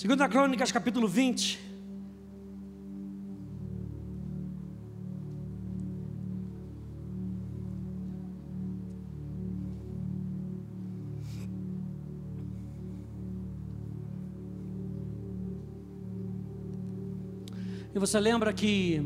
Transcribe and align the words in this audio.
Segunda 0.00 0.26
Crônicas, 0.26 0.72
capítulo 0.72 1.06
20. 1.06 1.60
E 17.94 17.98
você 17.98 18.18
lembra 18.18 18.54
que 18.54 19.02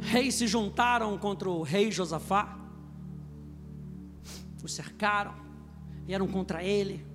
reis 0.00 0.34
se 0.34 0.48
juntaram 0.48 1.16
contra 1.18 1.48
o 1.48 1.62
rei 1.62 1.92
Josafá? 1.92 2.58
O 4.60 4.66
cercaram, 4.66 5.36
vieram 6.04 6.26
contra 6.26 6.64
ele. 6.64 7.13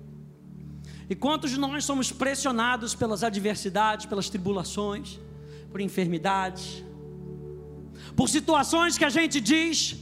E 1.10 1.14
quantos 1.16 1.50
de 1.50 1.58
nós 1.58 1.84
somos 1.84 2.12
pressionados 2.12 2.94
pelas 2.94 3.24
adversidades, 3.24 4.06
pelas 4.06 4.28
tribulações, 4.28 5.18
por 5.68 5.80
enfermidades, 5.80 6.84
por 8.14 8.28
situações 8.28 8.96
que 8.96 9.04
a 9.04 9.08
gente 9.08 9.40
diz, 9.40 9.96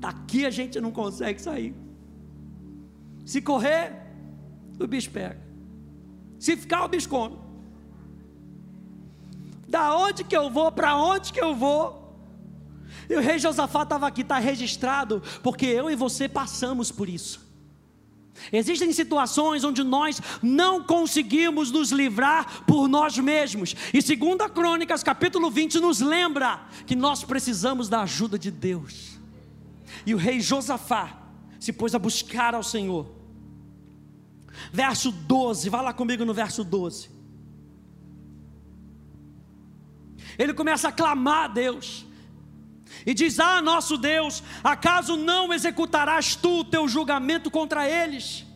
daqui 0.00 0.44
a 0.44 0.50
gente 0.50 0.80
não 0.80 0.90
consegue 0.90 1.40
sair. 1.40 1.72
Se 3.24 3.40
correr, 3.40 3.92
o 4.80 4.86
bicho 4.88 5.08
pega. 5.12 5.40
Se 6.40 6.56
ficar, 6.56 6.84
o 6.84 6.88
bicho 6.88 7.08
come. 7.08 7.38
Da 9.68 9.96
onde 9.96 10.24
que 10.24 10.36
eu 10.36 10.50
vou? 10.50 10.72
Para 10.72 10.96
onde 10.96 11.32
que 11.32 11.40
eu 11.40 11.54
vou? 11.54 12.12
E 13.08 13.14
o 13.14 13.20
rei 13.20 13.38
Josafá 13.38 13.84
estava 13.84 14.08
aqui, 14.08 14.22
está 14.22 14.38
registrado, 14.40 15.22
porque 15.44 15.64
eu 15.64 15.88
e 15.88 15.94
você 15.94 16.28
passamos 16.28 16.90
por 16.90 17.08
isso. 17.08 17.43
Existem 18.52 18.92
situações 18.92 19.64
onde 19.64 19.82
nós 19.82 20.20
não 20.42 20.82
conseguimos 20.82 21.70
nos 21.70 21.90
livrar 21.90 22.64
por 22.64 22.88
nós 22.88 23.16
mesmos. 23.18 23.74
E 23.92 24.02
segundo 24.02 24.42
a 24.42 24.48
Crônicas, 24.48 25.02
capítulo 25.02 25.50
20, 25.50 25.80
nos 25.80 26.00
lembra 26.00 26.66
que 26.86 26.96
nós 26.96 27.24
precisamos 27.24 27.88
da 27.88 28.02
ajuda 28.02 28.38
de 28.38 28.50
Deus. 28.50 29.18
E 30.04 30.14
o 30.14 30.18
rei 30.18 30.40
Josafá 30.40 31.22
se 31.58 31.72
pôs 31.72 31.94
a 31.94 31.98
buscar 31.98 32.54
ao 32.54 32.62
Senhor. 32.62 33.10
Verso 34.72 35.10
12, 35.10 35.68
vá 35.68 35.80
lá 35.80 35.92
comigo 35.92 36.24
no 36.24 36.34
verso 36.34 36.62
12. 36.62 37.10
Ele 40.38 40.52
começa 40.52 40.88
a 40.88 40.92
clamar 40.92 41.44
a 41.44 41.48
Deus. 41.48 42.06
E 43.06 43.14
diz: 43.14 43.38
Ah, 43.38 43.60
nosso 43.60 43.96
Deus, 43.96 44.42
acaso 44.62 45.16
não 45.16 45.52
executarás 45.52 46.36
tu 46.36 46.60
o 46.60 46.64
teu 46.64 46.88
julgamento 46.88 47.50
contra 47.50 47.88
eles? 47.88 48.46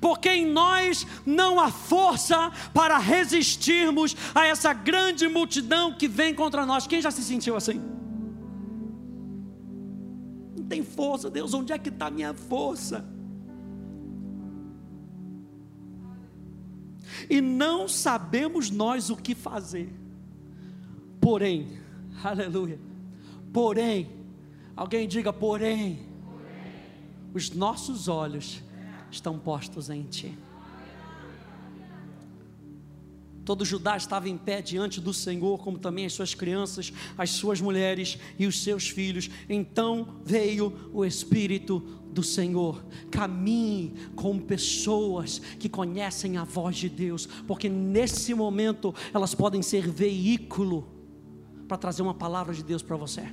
Porque 0.00 0.28
em 0.28 0.46
nós 0.46 1.06
não 1.24 1.58
há 1.58 1.70
força 1.70 2.52
para 2.72 2.98
resistirmos 2.98 4.16
a 4.34 4.46
essa 4.46 4.72
grande 4.72 5.26
multidão 5.28 5.92
que 5.92 6.06
vem 6.06 6.34
contra 6.34 6.64
nós. 6.66 6.86
Quem 6.86 7.00
já 7.00 7.10
se 7.10 7.22
sentiu 7.22 7.56
assim? 7.56 7.80
Não 10.56 10.64
tem 10.66 10.82
força, 10.82 11.30
Deus, 11.30 11.54
onde 11.54 11.72
é 11.72 11.78
que 11.78 11.88
está 11.88 12.06
a 12.06 12.10
minha 12.10 12.34
força? 12.34 13.04
E 17.28 17.40
não 17.40 17.88
sabemos 17.88 18.70
nós 18.70 19.10
o 19.10 19.16
que 19.16 19.34
fazer. 19.34 19.92
Porém, 21.20 21.78
aleluia. 22.22 22.78
Porém, 23.52 24.10
alguém 24.76 25.08
diga, 25.08 25.32
porém, 25.32 26.06
os 27.34 27.50
nossos 27.50 28.08
olhos 28.08 28.62
estão 29.10 29.38
postos 29.38 29.90
em 29.90 30.02
ti. 30.04 30.36
Todo 33.48 33.64
Judá 33.64 33.96
estava 33.96 34.28
em 34.28 34.36
pé 34.36 34.60
diante 34.60 35.00
do 35.00 35.14
Senhor, 35.14 35.58
como 35.60 35.78
também 35.78 36.04
as 36.04 36.12
suas 36.12 36.34
crianças, 36.34 36.92
as 37.16 37.30
suas 37.30 37.62
mulheres 37.62 38.18
e 38.38 38.46
os 38.46 38.62
seus 38.62 38.90
filhos. 38.90 39.30
Então 39.48 40.16
veio 40.22 40.90
o 40.92 41.02
Espírito 41.02 41.80
do 42.12 42.22
Senhor. 42.22 42.84
Caminhe 43.10 43.94
com 44.14 44.38
pessoas 44.38 45.38
que 45.58 45.66
conhecem 45.66 46.36
a 46.36 46.44
voz 46.44 46.76
de 46.76 46.90
Deus, 46.90 47.24
porque 47.46 47.70
nesse 47.70 48.34
momento 48.34 48.94
elas 49.14 49.34
podem 49.34 49.62
ser 49.62 49.88
veículo 49.88 50.86
para 51.66 51.78
trazer 51.78 52.02
uma 52.02 52.12
palavra 52.12 52.52
de 52.52 52.62
Deus 52.62 52.82
para 52.82 52.96
você. 52.96 53.32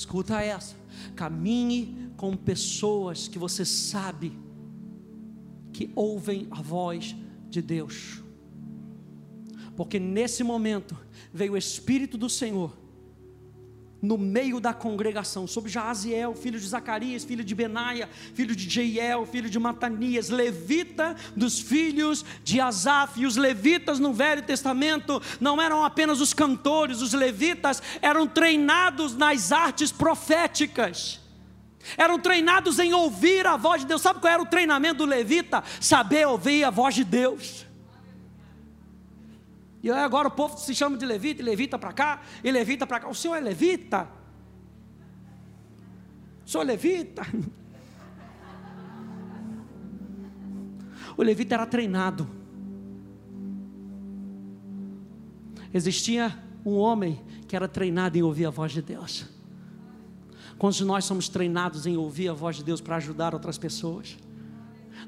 Escuta 0.00 0.40
essa. 0.40 0.74
Caminhe 1.14 2.10
com 2.16 2.34
pessoas 2.34 3.28
que 3.28 3.38
você 3.38 3.66
sabe 3.66 4.32
que 5.74 5.90
ouvem 5.94 6.48
a 6.50 6.62
voz 6.62 7.14
de 7.50 7.60
Deus. 7.60 8.22
Porque 9.76 9.98
nesse 9.98 10.42
momento 10.42 10.96
veio 11.30 11.52
o 11.52 11.56
Espírito 11.56 12.16
do 12.16 12.30
Senhor 12.30 12.74
no 14.02 14.16
meio 14.16 14.60
da 14.60 14.72
congregação, 14.72 15.46
sobre 15.46 15.70
Jaziel, 15.70 16.34
filho 16.34 16.58
de 16.58 16.66
Zacarias, 16.66 17.24
filho 17.24 17.44
de 17.44 17.54
Benaia, 17.54 18.08
filho 18.34 18.56
de 18.56 18.68
Jeiel, 18.68 19.26
filho 19.26 19.50
de 19.50 19.58
Matanias, 19.58 20.30
levita 20.30 21.14
dos 21.36 21.60
filhos 21.60 22.24
de 22.42 22.60
Asaf. 22.60 23.20
E 23.20 23.26
os 23.26 23.36
levitas 23.36 23.98
no 23.98 24.12
Velho 24.12 24.42
Testamento 24.42 25.20
não 25.40 25.60
eram 25.60 25.84
apenas 25.84 26.20
os 26.20 26.32
cantores, 26.32 27.02
os 27.02 27.12
levitas 27.12 27.82
eram 28.00 28.26
treinados 28.26 29.14
nas 29.16 29.52
artes 29.52 29.92
proféticas. 29.92 31.20
Eram 31.96 32.18
treinados 32.18 32.78
em 32.78 32.92
ouvir 32.92 33.46
a 33.46 33.56
voz 33.56 33.82
de 33.82 33.86
Deus. 33.86 34.02
Sabe 34.02 34.20
qual 34.20 34.32
era 34.32 34.42
o 34.42 34.46
treinamento 34.46 34.98
do 34.98 35.06
levita? 35.06 35.64
Saber 35.80 36.26
ouvir 36.26 36.64
a 36.64 36.70
voz 36.70 36.94
de 36.94 37.04
Deus. 37.04 37.69
E 39.82 39.90
agora 39.90 40.28
o 40.28 40.30
povo 40.30 40.58
se 40.58 40.74
chama 40.74 40.98
de 40.98 41.06
levita, 41.06 41.40
e 41.40 41.44
levita 41.44 41.78
para 41.78 41.92
cá, 41.92 42.22
e 42.44 42.50
levita 42.52 42.86
para 42.86 43.00
cá. 43.00 43.08
O 43.08 43.14
senhor 43.14 43.36
é 43.36 43.40
levita? 43.40 44.08
O 46.44 46.50
senhor 46.50 46.62
é 46.62 46.66
levita? 46.66 47.22
O 51.16 51.22
levita 51.22 51.54
era 51.54 51.66
treinado. 51.66 52.26
Existia 55.74 56.34
um 56.64 56.76
homem 56.76 57.20
que 57.46 57.54
era 57.54 57.68
treinado 57.68 58.16
em 58.16 58.22
ouvir 58.22 58.46
a 58.46 58.50
voz 58.50 58.72
de 58.72 58.80
Deus. 58.80 59.26
Quantos 60.58 60.78
de 60.78 60.84
nós 60.84 61.04
somos 61.04 61.28
treinados 61.28 61.86
em 61.86 61.96
ouvir 61.96 62.28
a 62.28 62.32
voz 62.32 62.56
de 62.56 62.64
Deus 62.64 62.80
para 62.80 62.96
ajudar 62.96 63.34
outras 63.34 63.58
pessoas? 63.58 64.16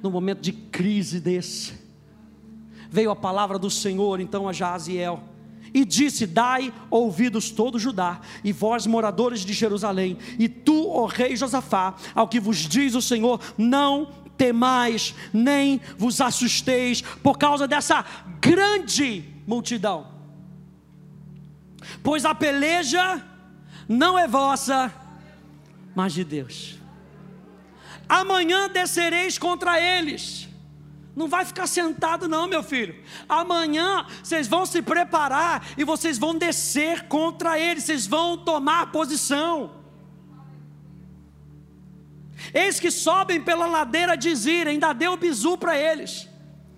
No 0.02 0.10
momento 0.10 0.40
de 0.40 0.52
crise 0.52 1.20
desse, 1.20 1.74
veio 2.92 3.10
a 3.10 3.16
palavra 3.16 3.58
do 3.58 3.70
Senhor 3.70 4.20
então 4.20 4.46
a 4.46 4.52
Jaziel 4.52 5.22
e 5.74 5.84
disse: 5.84 6.26
Dai 6.26 6.72
ouvidos 6.90 7.50
todo 7.50 7.78
Judá, 7.78 8.20
e 8.44 8.52
vós, 8.52 8.86
moradores 8.86 9.40
de 9.40 9.54
Jerusalém, 9.54 10.18
e 10.38 10.48
tu, 10.48 10.90
ó 10.90 11.06
rei 11.06 11.34
Josafá, 11.34 11.94
ao 12.14 12.28
que 12.28 12.38
vos 12.38 12.58
diz 12.58 12.94
o 12.94 13.00
Senhor, 13.00 13.40
não 13.56 14.08
temais, 14.36 15.14
nem 15.32 15.80
vos 15.96 16.20
assusteis, 16.20 17.00
por 17.00 17.38
causa 17.38 17.66
dessa 17.66 18.04
grande 18.40 19.24
multidão. 19.46 20.06
Pois 22.02 22.24
a 22.24 22.34
peleja 22.34 23.24
não 23.88 24.18
é 24.18 24.28
vossa, 24.28 24.92
mas 25.94 26.12
de 26.12 26.24
Deus. 26.24 26.78
Amanhã 28.08 28.68
descereis 28.68 29.38
contra 29.38 29.80
eles 29.80 30.51
não 31.14 31.28
vai 31.28 31.44
ficar 31.44 31.66
sentado, 31.66 32.26
não, 32.26 32.48
meu 32.48 32.62
filho. 32.62 32.94
Amanhã 33.28 34.06
vocês 34.22 34.48
vão 34.48 34.64
se 34.64 34.80
preparar 34.80 35.66
e 35.76 35.84
vocês 35.84 36.18
vão 36.18 36.36
descer 36.36 37.06
contra 37.06 37.58
eles, 37.58 37.84
vocês 37.84 38.06
vão 38.06 38.38
tomar 38.38 38.90
posição. 38.90 39.82
Eis 42.52 42.80
que 42.80 42.90
sobem 42.90 43.40
pela 43.40 43.66
ladeira 43.66 44.16
de 44.16 44.34
Zira, 44.34 44.70
ainda 44.70 44.92
deu 44.92 45.16
bizu 45.16 45.56
para 45.58 45.78
eles. 45.78 46.28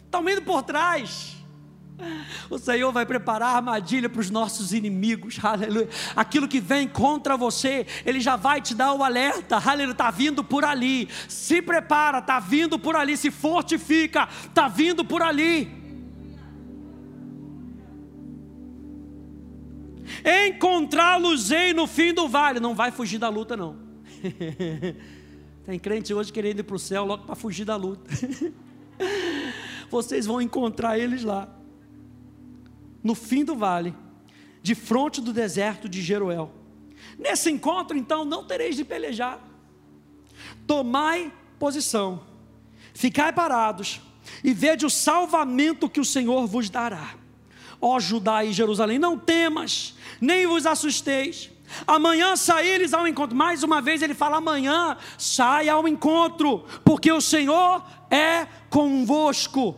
Estão 0.04 0.28
indo 0.28 0.42
por 0.42 0.62
trás. 0.62 1.33
O 2.50 2.58
Senhor 2.58 2.92
vai 2.92 3.06
preparar 3.06 3.56
armadilha 3.56 4.08
para 4.08 4.20
os 4.20 4.30
nossos 4.30 4.72
inimigos, 4.72 5.38
aleluia. 5.42 5.88
Aquilo 6.14 6.48
que 6.48 6.60
vem 6.60 6.88
contra 6.88 7.36
você, 7.36 7.86
Ele 8.04 8.20
já 8.20 8.36
vai 8.36 8.60
te 8.60 8.74
dar 8.74 8.92
o 8.92 9.02
alerta, 9.02 9.56
aleluia. 9.56 9.92
Está 9.92 10.10
vindo 10.10 10.42
por 10.42 10.64
ali, 10.64 11.08
se 11.28 11.62
prepara, 11.62 12.18
está 12.18 12.40
vindo 12.40 12.78
por 12.78 12.96
ali, 12.96 13.16
se 13.16 13.30
fortifica, 13.30 14.28
está 14.46 14.68
vindo 14.68 15.04
por 15.04 15.22
ali. 15.22 15.82
Encontrá-los-ei 20.46 21.72
no 21.72 21.86
fim 21.86 22.12
do 22.12 22.28
vale, 22.28 22.60
não 22.60 22.74
vai 22.74 22.90
fugir 22.90 23.18
da 23.18 23.28
luta, 23.28 23.56
não. 23.56 23.76
Tem 25.64 25.78
crente 25.78 26.12
hoje 26.12 26.32
querendo 26.32 26.60
ir 26.60 26.62
para 26.62 26.76
o 26.76 26.78
céu 26.78 27.04
logo 27.04 27.24
para 27.24 27.34
fugir 27.34 27.64
da 27.64 27.76
luta. 27.76 28.10
Vocês 29.90 30.26
vão 30.26 30.42
encontrar 30.42 30.98
eles 30.98 31.22
lá 31.22 31.48
no 33.04 33.14
fim 33.14 33.44
do 33.44 33.54
vale, 33.54 33.94
de 34.62 34.74
fronte 34.74 35.20
do 35.20 35.32
deserto 35.32 35.88
de 35.88 36.02
Jeruel. 36.02 36.50
Nesse 37.16 37.50
encontro, 37.50 37.96
então, 37.96 38.24
não 38.24 38.42
tereis 38.42 38.74
de 38.74 38.84
pelejar. 38.84 39.38
Tomai 40.66 41.32
posição, 41.58 42.22
Ficai 42.94 43.32
parados 43.32 44.00
e 44.42 44.54
vede 44.54 44.86
o 44.86 44.90
salvamento 44.90 45.90
que 45.90 46.00
o 46.00 46.04
Senhor 46.04 46.46
vos 46.46 46.70
dará. 46.70 47.14
Ó 47.80 47.98
Judá 47.98 48.44
e 48.44 48.52
Jerusalém, 48.52 48.98
não 49.00 49.18
temas, 49.18 49.96
nem 50.20 50.46
vos 50.46 50.64
assusteis. 50.64 51.50
Amanhã 51.86 52.36
saíres 52.36 52.94
ao 52.94 53.06
encontro. 53.06 53.36
Mais 53.36 53.64
uma 53.64 53.82
vez 53.82 54.00
ele 54.00 54.14
fala: 54.14 54.36
amanhã 54.36 54.96
sai 55.18 55.68
ao 55.68 55.88
encontro, 55.88 56.64
porque 56.84 57.10
o 57.10 57.20
Senhor 57.20 57.84
é 58.08 58.46
convosco. 58.70 59.76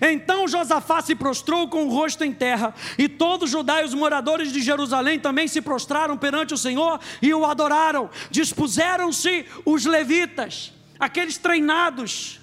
Então 0.00 0.48
Josafá 0.48 1.00
se 1.00 1.14
prostrou 1.14 1.68
com 1.68 1.86
o 1.86 1.90
rosto 1.90 2.24
em 2.24 2.32
terra, 2.32 2.74
e 2.98 3.08
todos 3.08 3.48
os 3.48 3.50
Judá 3.50 3.84
os 3.84 3.94
moradores 3.94 4.52
de 4.52 4.60
Jerusalém 4.60 5.18
também 5.18 5.48
se 5.48 5.60
prostraram 5.60 6.16
perante 6.16 6.54
o 6.54 6.58
Senhor 6.58 7.00
e 7.22 7.32
o 7.32 7.44
adoraram. 7.44 8.10
Dispuseram-se 8.30 9.46
os 9.64 9.84
levitas, 9.84 10.72
aqueles 10.98 11.38
treinados, 11.38 12.40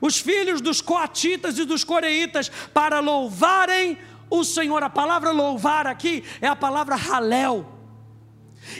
os 0.00 0.18
filhos 0.18 0.60
dos 0.60 0.80
coatitas 0.80 1.58
e 1.58 1.64
dos 1.64 1.84
coreitas, 1.84 2.48
para 2.72 3.00
louvarem 3.00 3.98
o 4.30 4.44
Senhor. 4.44 4.82
A 4.82 4.90
palavra 4.90 5.30
louvar 5.30 5.86
aqui 5.86 6.22
é 6.40 6.46
a 6.46 6.56
palavra 6.56 6.96
halel. 6.96 7.72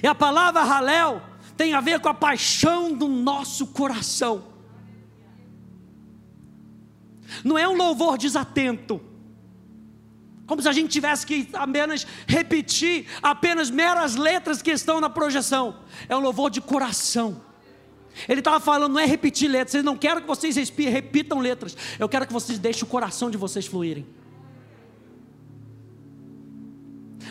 E 0.02 0.06
a 0.06 0.14
palavra 0.14 0.62
halel 0.62 1.22
tem 1.56 1.74
a 1.74 1.80
ver 1.80 2.00
com 2.00 2.08
a 2.08 2.14
paixão 2.14 2.92
do 2.92 3.08
nosso 3.08 3.68
coração. 3.68 4.53
Não 7.42 7.58
é 7.58 7.68
um 7.68 7.76
louvor 7.76 8.18
desatento. 8.18 9.00
Como 10.46 10.60
se 10.60 10.68
a 10.68 10.72
gente 10.72 10.90
tivesse 10.90 11.26
que 11.26 11.48
apenas 11.54 12.06
repetir 12.26 13.06
apenas 13.22 13.70
meras 13.70 14.14
letras 14.14 14.60
que 14.60 14.70
estão 14.70 15.00
na 15.00 15.08
projeção. 15.08 15.76
É 16.08 16.14
um 16.14 16.20
louvor 16.20 16.50
de 16.50 16.60
coração. 16.60 17.40
Ele 18.28 18.40
estava 18.40 18.60
falando, 18.60 18.92
não 18.92 19.00
é 19.00 19.06
repetir 19.06 19.48
letras. 19.48 19.74
Eu 19.74 19.82
não 19.82 19.96
quero 19.96 20.20
que 20.20 20.26
vocês 20.26 20.56
repitam 20.56 21.40
letras. 21.40 21.76
Eu 21.98 22.08
quero 22.08 22.26
que 22.26 22.32
vocês 22.32 22.58
deixem 22.58 22.84
o 22.84 22.86
coração 22.86 23.30
de 23.30 23.36
vocês 23.36 23.66
fluírem. 23.66 24.06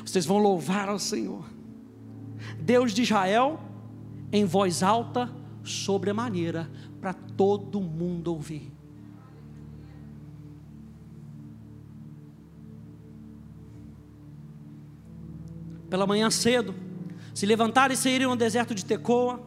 Vocês 0.03 0.25
vão 0.25 0.39
louvar 0.39 0.89
ao 0.89 0.99
Senhor. 0.99 1.45
Deus 2.59 2.93
de 2.93 3.03
Israel, 3.03 3.61
em 4.31 4.43
voz 4.43 4.83
alta, 4.83 5.31
sobremaneira, 5.63 6.69
para 6.99 7.13
todo 7.13 7.79
mundo 7.79 8.33
ouvir. 8.33 8.72
Pela 15.93 16.07
manhã 16.07 16.31
cedo, 16.31 16.73
se 17.35 17.45
levantaram 17.45 17.93
e 17.93 17.95
saíram 17.95 18.31
no 18.31 18.35
deserto 18.35 18.73
de 18.73 18.83
Tecoa 18.83 19.39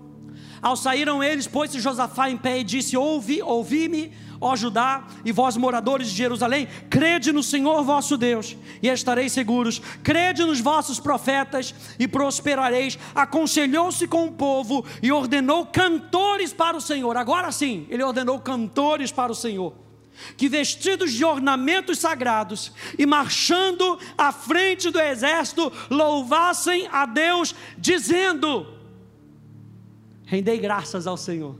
ao 0.62 0.76
saíram 0.76 1.20
eles, 1.20 1.48
pôs-se 1.48 1.81
Josafá 1.81 2.31
em 2.31 2.37
pé 2.37 2.60
e 2.60 2.62
disse: 2.62 2.96
Ouvi, 2.96 3.43
ouvi-me, 3.43 4.12
ó 4.40 4.54
Judá, 4.54 5.08
e 5.25 5.32
vós 5.32 5.56
moradores 5.56 6.08
de 6.08 6.14
Jerusalém, 6.14 6.69
crede 6.88 7.32
no 7.32 7.43
Senhor 7.43 7.82
vosso 7.82 8.16
Deus, 8.16 8.56
e 8.81 8.87
estareis 8.87 9.32
seguros, 9.32 9.82
crede 10.04 10.44
nos 10.44 10.60
vossos 10.60 11.00
profetas, 11.00 11.75
e 11.98 12.06
prosperareis. 12.06 12.96
Aconselhou-se 13.12 14.06
com 14.06 14.26
o 14.26 14.32
povo 14.32 14.84
e 15.02 15.10
ordenou 15.10 15.66
cantores 15.66 16.52
para 16.52 16.76
o 16.76 16.81
Senhor. 16.81 17.16
Agora 17.16 17.50
sim, 17.50 17.88
ele 17.90 18.04
ordenou 18.04 18.38
cantores 18.38 19.10
para 19.10 19.32
o 19.32 19.34
Senhor 19.34 19.86
que 20.36 20.48
vestidos 20.48 21.12
de 21.12 21.24
ornamentos 21.24 21.98
sagrados 21.98 22.72
e 22.98 23.06
marchando 23.06 23.98
à 24.16 24.32
frente 24.32 24.90
do 24.90 25.00
exército, 25.00 25.72
louvassem 25.90 26.88
a 26.90 27.06
Deus, 27.06 27.54
dizendo: 27.78 28.66
Rendei 30.24 30.58
graças 30.58 31.06
ao 31.06 31.16
Senhor, 31.16 31.56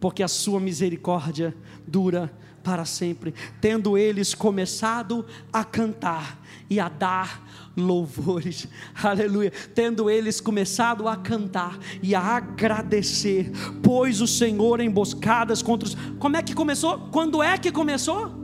porque 0.00 0.22
a 0.22 0.28
sua 0.28 0.60
misericórdia 0.60 1.54
dura 1.86 2.32
para 2.62 2.84
sempre. 2.84 3.34
Tendo 3.60 3.96
eles 3.96 4.34
começado 4.34 5.24
a 5.52 5.64
cantar 5.64 6.40
e 6.68 6.78
a 6.78 6.88
dar 6.88 7.46
louvores, 7.76 8.68
aleluia. 9.02 9.52
Tendo 9.74 10.10
eles 10.10 10.40
começado 10.40 11.08
a 11.08 11.16
cantar 11.16 11.78
e 12.02 12.14
a 12.14 12.20
agradecer, 12.20 13.50
pois 13.82 14.20
o 14.20 14.26
Senhor 14.26 14.80
emboscadas 14.80 15.62
contra 15.62 15.88
os. 15.88 15.94
Como 16.18 16.36
é 16.36 16.42
que 16.42 16.54
começou? 16.54 16.98
Quando 17.10 17.42
é 17.42 17.56
que 17.58 17.72
começou? 17.72 18.38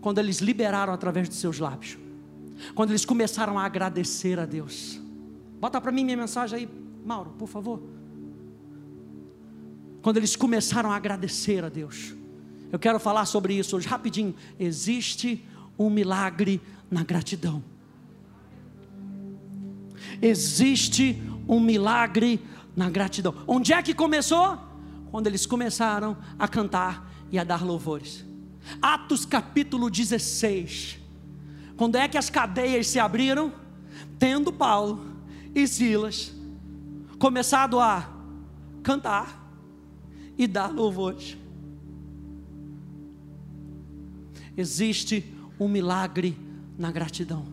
Quando 0.00 0.18
eles 0.18 0.38
liberaram 0.38 0.92
através 0.92 1.28
de 1.28 1.34
seus 1.34 1.58
lábios, 1.58 1.98
quando 2.74 2.90
eles 2.90 3.04
começaram 3.04 3.58
a 3.58 3.64
agradecer 3.64 4.38
a 4.38 4.46
Deus. 4.46 5.00
Bota 5.60 5.80
para 5.80 5.90
mim 5.90 6.04
minha 6.04 6.16
mensagem 6.16 6.60
aí, 6.60 6.68
Mauro, 7.04 7.30
por 7.38 7.48
favor. 7.48 7.82
Quando 10.02 10.18
eles 10.18 10.36
começaram 10.36 10.92
a 10.92 10.96
agradecer 10.96 11.64
a 11.64 11.68
Deus, 11.68 12.14
eu 12.76 12.78
quero 12.78 13.00
falar 13.00 13.24
sobre 13.24 13.54
isso 13.54 13.74
hoje 13.74 13.88
rapidinho. 13.88 14.34
Existe 14.60 15.42
um 15.78 15.88
milagre 15.88 16.60
na 16.90 17.02
gratidão. 17.02 17.64
Existe 20.20 21.22
um 21.48 21.58
milagre 21.58 22.38
na 22.76 22.90
gratidão. 22.90 23.34
Onde 23.46 23.72
é 23.72 23.82
que 23.82 23.94
começou? 23.94 24.58
Quando 25.10 25.26
eles 25.26 25.46
começaram 25.46 26.18
a 26.38 26.46
cantar 26.46 27.10
e 27.32 27.38
a 27.38 27.44
dar 27.44 27.64
louvores. 27.64 28.26
Atos 28.82 29.24
capítulo 29.24 29.88
16. 29.88 30.98
Quando 31.78 31.96
é 31.96 32.06
que 32.06 32.18
as 32.18 32.28
cadeias 32.28 32.88
se 32.88 32.98
abriram? 32.98 33.52
Tendo 34.18 34.52
Paulo 34.52 35.16
e 35.54 35.66
Silas 35.66 36.30
começado 37.18 37.80
a 37.80 38.06
cantar 38.82 39.50
e 40.36 40.46
dar 40.46 40.70
louvores. 40.70 41.38
Existe 44.56 45.34
um 45.58 45.68
milagre 45.68 46.38
na 46.78 46.90
gratidão. 46.90 47.46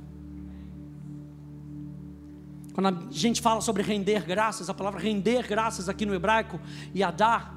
Quando 2.74 2.88
a 2.88 3.08
gente 3.12 3.42
fala 3.42 3.62
sobre 3.62 3.84
render 3.84 4.26
graças, 4.26 4.70
a 4.70 4.74
palavra 4.74 5.00
render 5.00 5.48
graças 5.48 5.88
aqui 5.88 6.06
no 6.06 6.14
hebraico, 6.14 6.60
yadá, 6.96 7.54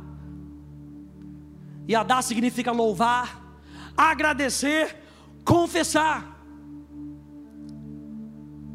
yadá 1.88 2.20
significa 2.20 2.70
louvar, 2.70 3.40
agradecer, 3.96 4.96
confessar. 5.44 6.36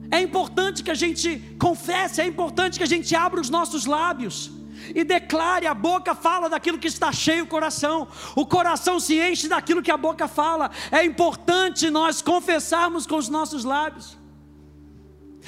É 0.09 0.19
importante 0.21 0.83
que 0.83 0.91
a 0.91 0.95
gente 0.95 1.55
confesse, 1.59 2.21
é 2.21 2.25
importante 2.25 2.77
que 2.77 2.83
a 2.83 2.87
gente 2.87 3.15
abra 3.15 3.39
os 3.39 3.49
nossos 3.49 3.85
lábios 3.85 4.60
e 4.93 5.03
declare, 5.03 5.67
a 5.67 5.73
boca 5.73 6.13
fala 6.15 6.49
daquilo 6.49 6.77
que 6.77 6.87
está 6.87 7.11
cheio 7.11 7.43
o 7.43 7.47
coração, 7.47 8.07
o 8.35 8.45
coração 8.45 8.99
se 8.99 9.19
enche 9.19 9.47
daquilo 9.47 9.81
que 9.81 9.91
a 9.91 9.97
boca 9.97 10.27
fala. 10.27 10.71
É 10.91 11.03
importante 11.03 11.89
nós 11.89 12.21
confessarmos 12.21 13.05
com 13.05 13.17
os 13.17 13.29
nossos 13.29 13.63
lábios. 13.63 14.17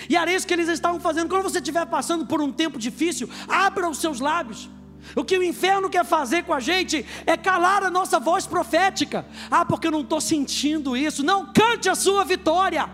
E 0.09 0.15
era 0.15 0.31
isso 0.33 0.47
que 0.47 0.53
eles 0.53 0.69
estavam 0.69 0.99
fazendo. 0.99 1.29
Quando 1.29 1.43
você 1.43 1.59
estiver 1.59 1.85
passando 1.85 2.25
por 2.25 2.41
um 2.41 2.51
tempo 2.51 2.79
difícil, 2.79 3.29
abra 3.47 3.89
os 3.89 3.99
seus 3.99 4.19
lábios. 4.19 4.69
O 5.15 5.23
que 5.23 5.37
o 5.37 5.43
inferno 5.43 5.89
quer 5.89 6.05
fazer 6.05 6.43
com 6.43 6.53
a 6.53 6.59
gente 6.59 7.05
é 7.25 7.35
calar 7.35 7.83
a 7.83 7.89
nossa 7.89 8.19
voz 8.19 8.47
profética. 8.47 9.25
Ah, 9.51 9.65
porque 9.65 9.87
eu 9.87 9.91
não 9.91 10.01
estou 10.01 10.21
sentindo 10.21 10.97
isso. 10.97 11.23
Não, 11.23 11.51
cante 11.53 11.89
a 11.89 11.95
sua 11.95 12.23
vitória 12.23 12.89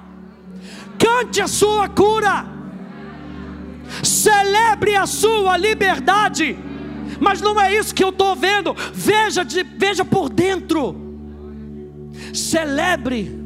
cante 0.99 1.41
a 1.41 1.47
sua 1.47 1.87
cura, 1.87 2.45
celebre 4.03 4.95
a 4.95 5.05
sua 5.05 5.57
liberdade. 5.57 6.57
Mas 7.19 7.41
não 7.41 7.59
é 7.59 7.75
isso 7.75 7.93
que 7.93 8.03
eu 8.03 8.09
estou 8.09 8.35
vendo. 8.35 8.73
Veja, 8.93 9.43
de, 9.43 9.63
veja 9.63 10.05
por 10.05 10.29
dentro. 10.29 10.95
Celebre. 12.33 13.37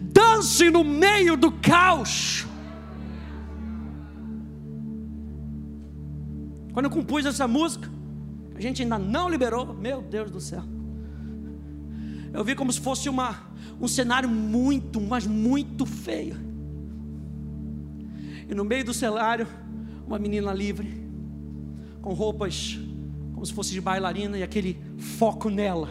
Dance 0.00 0.70
no 0.70 0.82
meio 0.82 1.36
do 1.36 1.52
caos. 1.52 2.46
Quando 6.72 6.86
eu 6.86 6.90
compus 6.90 7.24
essa 7.24 7.48
música, 7.48 7.90
a 8.54 8.60
gente 8.60 8.82
ainda 8.82 8.98
não 8.98 9.28
liberou. 9.28 9.74
Meu 9.74 10.02
Deus 10.02 10.30
do 10.30 10.40
céu. 10.40 10.62
Eu 12.32 12.44
vi 12.44 12.54
como 12.54 12.70
se 12.70 12.80
fosse 12.80 13.08
uma, 13.08 13.34
um 13.80 13.88
cenário 13.88 14.28
muito, 14.28 15.00
mas 15.00 15.26
muito 15.26 15.86
feio. 15.86 16.45
E 18.48 18.54
no 18.54 18.64
meio 18.64 18.84
do 18.84 18.94
cenário, 18.94 19.46
uma 20.06 20.18
menina 20.18 20.52
livre, 20.52 21.04
com 22.00 22.12
roupas 22.12 22.78
como 23.36 23.44
se 23.44 23.52
fosse 23.52 23.72
de 23.72 23.82
bailarina 23.82 24.38
e 24.38 24.42
aquele 24.42 24.80
foco 24.96 25.50
nela. 25.50 25.90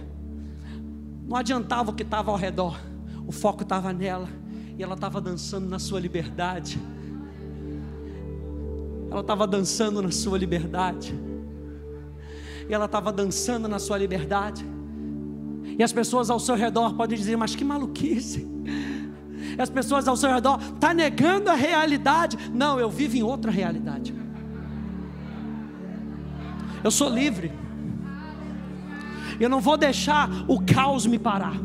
Não 1.28 1.38
adiantava 1.38 1.92
o 1.92 1.94
que 1.94 2.02
estava 2.02 2.32
ao 2.32 2.38
redor, 2.38 2.80
o 3.28 3.32
foco 3.32 3.62
estava 3.62 3.94
nela 3.94 4.28
e 4.78 4.82
ela 4.82 4.96
estava 4.96 5.22
dançando 5.22 5.70
na 5.70 5.78
sua 5.78 6.00
liberdade. 6.00 6.80
Ela 9.12 9.22
estava 9.22 9.46
dançando 9.46 10.02
na 10.02 10.12
sua 10.12 10.38
liberdade. 10.40 11.14
E 12.68 12.74
ela 12.74 12.86
estava 12.86 13.12
dançando 13.14 13.68
na 13.68 13.78
sua 13.78 13.98
liberdade. 13.98 14.66
E 15.78 15.84
as 15.84 15.94
pessoas 15.94 16.32
ao 16.32 16.40
seu 16.40 16.56
redor 16.56 16.96
podem 16.96 17.18
dizer: 17.18 17.36
Mas 17.36 17.56
que 17.56 17.64
maluquice! 17.64 18.48
E 19.58 19.62
as 19.62 19.70
pessoas 19.70 20.08
ao 20.08 20.18
seu 20.18 20.34
redor 20.34 20.60
tá 20.80 20.94
negando 20.94 21.50
a 21.50 21.56
realidade. 21.56 22.38
Não, 22.54 22.80
eu 22.80 22.90
vivo 22.90 23.18
em 23.18 23.24
outra 23.24 23.52
realidade. 23.52 24.14
Eu 26.84 26.92
sou 26.92 27.10
livre. 27.10 27.52
Eu 29.40 29.50
não 29.50 29.60
vou 29.60 29.78
deixar 29.78 30.30
o 30.48 30.62
caos 30.64 31.06
me 31.06 31.18
parar. 31.18 31.56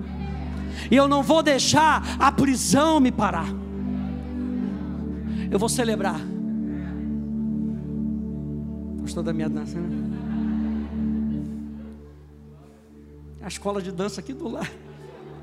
E 0.90 0.96
eu 0.96 1.06
não 1.06 1.22
vou 1.22 1.42
deixar 1.42 2.02
a 2.18 2.32
prisão 2.32 3.00
me 3.00 3.12
parar. 3.12 3.48
Eu 5.50 5.58
vou 5.58 5.68
celebrar. 5.68 6.20
Gostou 9.00 9.22
da 9.22 9.32
minha 9.32 9.48
dança, 9.48 9.78
né? 9.78 10.00
A 13.42 13.48
escola 13.48 13.82
de 13.82 13.90
dança 13.90 14.20
aqui 14.20 14.32
do 14.32 14.48
lado. 14.48 14.70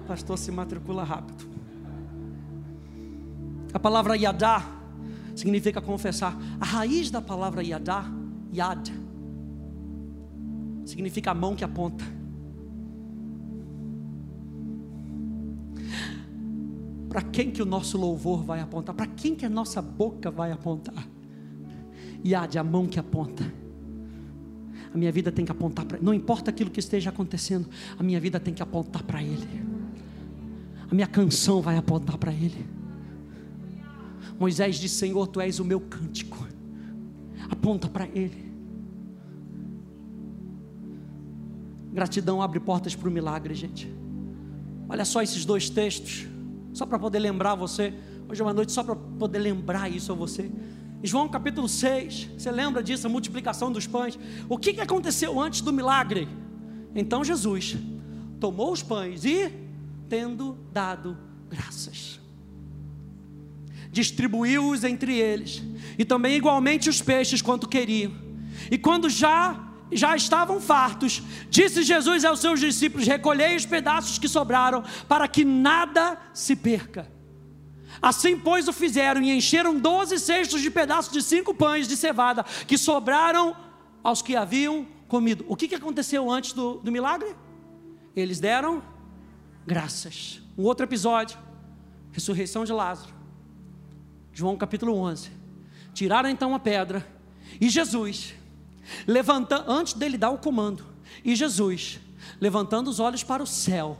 Pastor 0.07 0.37
se 0.37 0.51
matricula 0.51 1.03
rápido. 1.03 1.56
A 3.73 3.79
palavra 3.79 4.15
yadá 4.15 4.63
significa 5.35 5.81
confessar. 5.81 6.37
A 6.59 6.65
raiz 6.65 7.11
da 7.11 7.21
palavra 7.21 7.63
yadá, 7.63 8.05
yad, 8.53 8.91
significa 10.85 11.31
a 11.31 11.33
mão 11.33 11.55
que 11.55 11.63
aponta. 11.63 12.03
Para 17.09 17.21
quem 17.21 17.51
que 17.51 17.61
o 17.61 17.65
nosso 17.65 17.97
louvor 17.97 18.43
vai 18.43 18.59
apontar? 18.59 18.93
Para 18.93 19.07
quem 19.07 19.35
que 19.35 19.45
a 19.45 19.49
nossa 19.49 19.81
boca 19.81 20.29
vai 20.29 20.51
apontar? 20.51 21.07
Yad, 22.25 22.57
a 22.57 22.63
mão 22.63 22.85
que 22.85 22.99
aponta. 22.99 23.43
A 24.93 24.97
minha 24.97 25.11
vida 25.11 25.31
tem 25.31 25.45
que 25.45 25.51
apontar 25.51 25.85
para 25.85 25.99
Não 25.99 26.13
importa 26.13 26.49
aquilo 26.49 26.69
que 26.69 26.79
esteja 26.79 27.09
acontecendo, 27.09 27.67
a 27.97 28.03
minha 28.03 28.19
vida 28.19 28.39
tem 28.39 28.53
que 28.53 28.63
apontar 28.63 29.03
para 29.03 29.21
Ele. 29.21 29.47
A 30.89 30.93
minha 30.95 31.07
canção 31.07 31.61
vai 31.61 31.77
apontar 31.77 32.17
para 32.17 32.31
Ele. 32.31 32.76
Moisés 34.39 34.77
disse: 34.77 34.95
Senhor, 34.95 35.27
tu 35.27 35.41
és 35.41 35.59
o 35.59 35.65
meu 35.65 35.79
cântico. 35.79 36.47
Aponta 37.49 37.87
para 37.87 38.05
Ele. 38.07 38.47
Gratidão 41.91 42.41
abre 42.41 42.59
portas 42.59 42.95
para 42.95 43.09
o 43.09 43.11
milagre, 43.11 43.55
gente. 43.55 43.91
Olha 44.87 45.03
só 45.03 45.21
esses 45.21 45.43
dois 45.43 45.69
textos, 45.69 46.27
só 46.73 46.85
para 46.85 46.99
poder 46.99 47.19
lembrar 47.19 47.55
você. 47.55 47.93
Hoje 48.29 48.41
é 48.41 48.45
uma 48.45 48.53
noite 48.53 48.71
só 48.71 48.83
para 48.83 48.95
poder 48.95 49.39
lembrar 49.39 49.89
isso 49.89 50.11
a 50.11 50.15
você. 50.15 50.51
João 51.03 51.29
capítulo 51.29 51.69
6, 51.69 52.29
você 52.37 52.51
lembra 52.51 52.81
disso, 52.81 53.07
a 53.07 53.09
multiplicação 53.09 53.71
dos 53.71 53.85
pães? 53.85 54.17
O 54.49 54.57
que, 54.57 54.73
que 54.73 54.81
aconteceu 54.81 55.39
antes 55.39 55.61
do 55.61 55.71
milagre? 55.71 56.27
Então 56.95 57.23
Jesus 57.23 57.77
tomou 58.39 58.71
os 58.71 58.81
pães 58.81 59.23
e, 59.23 59.51
tendo 60.09 60.57
dado 60.71 61.17
graças, 61.49 62.19
distribuiu-os 63.97 64.83
entre 64.83 65.17
eles, 65.17 65.63
e 65.97 66.05
também 66.05 66.35
igualmente 66.35 66.87
os 66.87 67.01
peixes 67.01 67.41
quanto 67.41 67.67
queriam. 67.67 68.13
E 68.69 68.77
quando 68.77 69.09
já 69.09 69.63
já 69.89 70.17
estavam 70.17 70.59
fartos, 70.59 71.23
disse 71.49 71.81
Jesus 71.81 72.25
aos 72.25 72.41
seus 72.41 72.59
discípulos: 72.59 73.07
Recolhei 73.07 73.55
os 73.55 73.65
pedaços 73.65 74.19
que 74.19 74.27
sobraram, 74.27 74.83
para 75.07 75.27
que 75.27 75.45
nada 75.45 76.17
se 76.33 76.55
perca. 76.55 77.09
Assim, 78.01 78.37
pois, 78.37 78.67
o 78.67 78.73
fizeram 78.73 79.21
e 79.21 79.31
encheram 79.31 79.79
doze 79.79 80.19
cestos 80.19 80.61
de 80.61 80.69
pedaços 80.69 81.11
de 81.11 81.21
cinco 81.23 81.53
pães 81.53 81.87
de 81.87 81.95
cevada 81.95 82.43
que 82.67 82.77
sobraram 82.77 83.55
aos 84.03 84.21
que 84.21 84.35
haviam 84.35 84.85
comido. 85.07 85.45
O 85.47 85.55
que, 85.55 85.67
que 85.69 85.75
aconteceu 85.75 86.29
antes 86.29 86.53
do, 86.53 86.75
do 86.75 86.91
milagre? 86.91 87.33
Eles 88.15 88.39
deram 88.39 88.83
graças. 89.65 90.41
Um 90.57 90.63
outro 90.63 90.85
episódio, 90.85 91.37
ressurreição 92.11 92.65
de 92.65 92.73
Lázaro. 92.73 93.16
João 94.37 94.55
capítulo 94.55 94.95
11. 94.95 95.31
Tiraram 95.93 96.29
então 96.29 96.53
a 96.53 96.59
pedra 96.59 97.03
e 97.59 97.69
Jesus, 97.69 98.35
levantando, 99.07 99.71
antes 99.71 99.93
dele 99.93 100.17
dar 100.17 100.29
o 100.29 100.37
comando, 100.37 100.85
e 101.25 101.35
Jesus, 101.35 101.99
levantando 102.39 102.87
os 102.87 102.99
olhos 102.99 103.23
para 103.23 103.41
o 103.41 103.47
céu, 103.47 103.97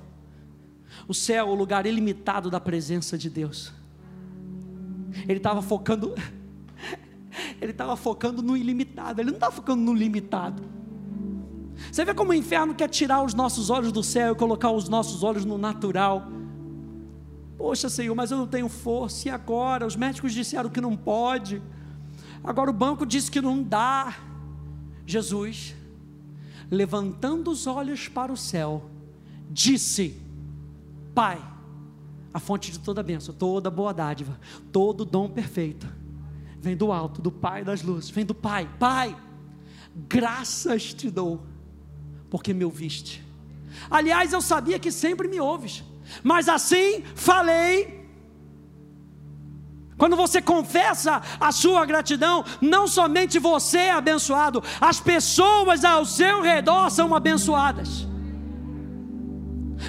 o 1.08 1.14
céu, 1.14 1.48
o 1.48 1.56
lugar 1.56 1.88
ilimitado 1.88 2.52
da 2.52 2.60
presença 2.60 3.18
de 3.18 3.30
Deus 3.32 3.74
ele 5.28 5.38
estava 5.38 5.62
focando, 5.62 6.14
ele 7.62 7.72
estava 7.72 7.96
focando 7.96 8.42
no 8.42 8.58
ilimitado, 8.58 9.22
ele 9.22 9.30
não 9.30 9.38
estava 9.38 9.56
focando 9.56 9.82
no 9.82 9.94
limitado. 9.94 10.64
Você 11.92 12.04
vê 12.04 12.14
como 12.14 12.32
o 12.32 12.34
inferno 12.34 12.76
quer 12.76 12.90
tirar 12.90 13.24
os 13.24 13.34
nossos 13.34 13.70
olhos 13.70 13.92
do 13.92 14.04
céu 14.04 14.34
e 14.34 14.36
colocar 14.36 14.72
os 14.72 14.90
nossos 14.90 15.24
olhos 15.24 15.46
no 15.46 15.58
natural. 15.58 16.28
Poxa, 17.58 17.90
Senhor, 17.90 18.14
mas 18.14 18.32
eu 18.32 18.38
não 18.38 18.48
tenho 18.48 18.70
força. 18.70 19.28
E 19.28 19.32
agora? 19.32 19.86
Os 19.86 19.96
médicos 19.96 20.34
disseram 20.34 20.70
que 20.70 20.80
não 20.80 20.96
pode. 20.96 21.62
Agora 22.44 22.70
o 22.70 22.74
banco 22.74 23.06
disse 23.06 23.32
que 23.32 23.42
não 23.42 23.64
dá. 23.64 24.16
Jesus, 25.06 25.74
levantando 26.70 27.50
os 27.50 27.66
olhos 27.66 28.08
para 28.08 28.32
o 28.32 28.38
céu, 28.38 28.90
disse: 29.50 30.22
Pai, 31.16 31.42
a 32.34 32.40
fonte 32.40 32.72
de 32.72 32.80
toda 32.80 33.02
bênção, 33.02 33.34
toda 33.34 33.72
boa 33.72 33.94
dádiva, 33.94 34.40
todo 34.72 35.04
dom 35.06 35.30
perfeito, 35.30 35.88
vem 36.60 36.76
do 36.76 36.92
alto, 36.92 37.22
do 37.22 37.32
Pai 37.32 37.64
das 37.64 37.82
luzes, 37.82 38.10
vem 38.10 38.26
do 38.26 38.36
Pai. 38.36 38.70
Pai, 38.78 39.18
graças 40.08 40.94
te 40.94 41.10
dou, 41.10 41.42
porque 42.30 42.54
me 42.54 42.64
ouviste. 42.66 43.26
Aliás, 43.90 44.34
eu 44.34 44.42
sabia 44.42 44.78
que 44.78 44.92
sempre 44.92 45.28
me 45.28 45.40
ouves, 45.40 45.84
mas 46.24 46.48
assim 46.50 47.04
falei. 47.16 47.98
Quando 49.98 50.16
você 50.16 50.40
confessa 50.42 51.22
a 51.40 51.52
sua 51.52 51.84
gratidão, 51.86 52.46
não 52.62 52.88
somente 52.88 53.40
você 53.40 53.80
é 53.80 53.92
abençoado, 53.92 54.64
as 54.80 55.00
pessoas 55.00 55.84
ao 55.84 56.06
seu 56.06 56.42
redor 56.42 56.92
são 56.92 57.16
abençoadas. 57.16 58.08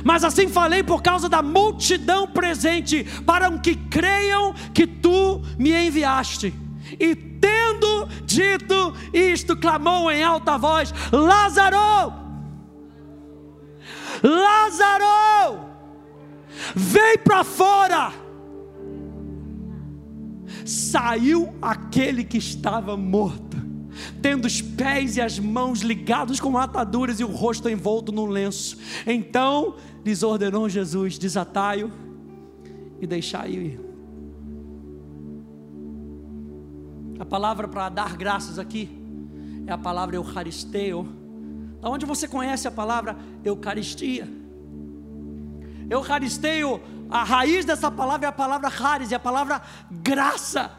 Mas 0.04 0.24
assim 0.24 0.48
falei 0.48 0.82
por 0.82 1.02
causa 1.02 1.28
da 1.28 1.42
multidão 1.42 2.26
presente, 2.26 3.04
para 3.26 3.50
que 3.58 3.74
creiam 3.74 4.54
que 4.72 4.86
tu 4.86 5.42
me 5.58 5.72
enviaste. 5.72 6.54
E 6.98 7.14
tendo 7.14 8.06
dito 8.24 8.94
isto, 9.12 9.56
clamou 9.56 10.10
em 10.10 10.22
alta 10.22 10.56
voz: 10.56 10.92
Lázaro! 11.12 12.12
Lázaro! 14.22 15.67
Vem 16.74 17.18
para 17.18 17.44
fora! 17.44 18.12
Saiu 20.64 21.54
aquele 21.60 22.24
que 22.24 22.38
estava 22.38 22.96
morto 22.96 23.48
tendo 24.20 24.46
os 24.46 24.60
pés 24.60 25.16
e 25.16 25.20
as 25.20 25.38
mãos 25.38 25.80
ligados 25.80 26.40
com 26.40 26.56
ataduras 26.56 27.20
e 27.20 27.24
o 27.24 27.28
rosto 27.28 27.68
envolto 27.68 28.12
num 28.12 28.26
lenço. 28.26 28.78
Então 29.06 29.76
lhes 30.04 30.22
ordenou 30.22 30.68
Jesus: 30.68 31.18
desatai-o 31.18 31.90
e 33.00 33.06
deixai-o 33.06 33.62
ir. 33.62 33.80
A 37.18 37.24
palavra 37.24 37.66
para 37.66 37.88
dar 37.88 38.16
graças 38.16 38.58
aqui 38.58 38.88
é 39.66 39.72
a 39.72 39.78
palavra 39.78 40.16
Eucaristeu. 40.16 41.06
Da 41.80 41.88
onde 41.88 42.06
você 42.06 42.26
conhece 42.26 42.66
a 42.66 42.70
palavra 42.70 43.16
Eucaristia? 43.44 44.28
Eucaristeu, 45.90 46.82
a 47.08 47.24
raiz 47.24 47.64
dessa 47.64 47.90
palavra 47.90 48.26
é 48.26 48.28
a 48.28 48.32
palavra 48.32 48.70
charis, 48.70 49.12
é 49.12 49.14
a 49.14 49.20
palavra 49.20 49.62
graça. 49.90 50.70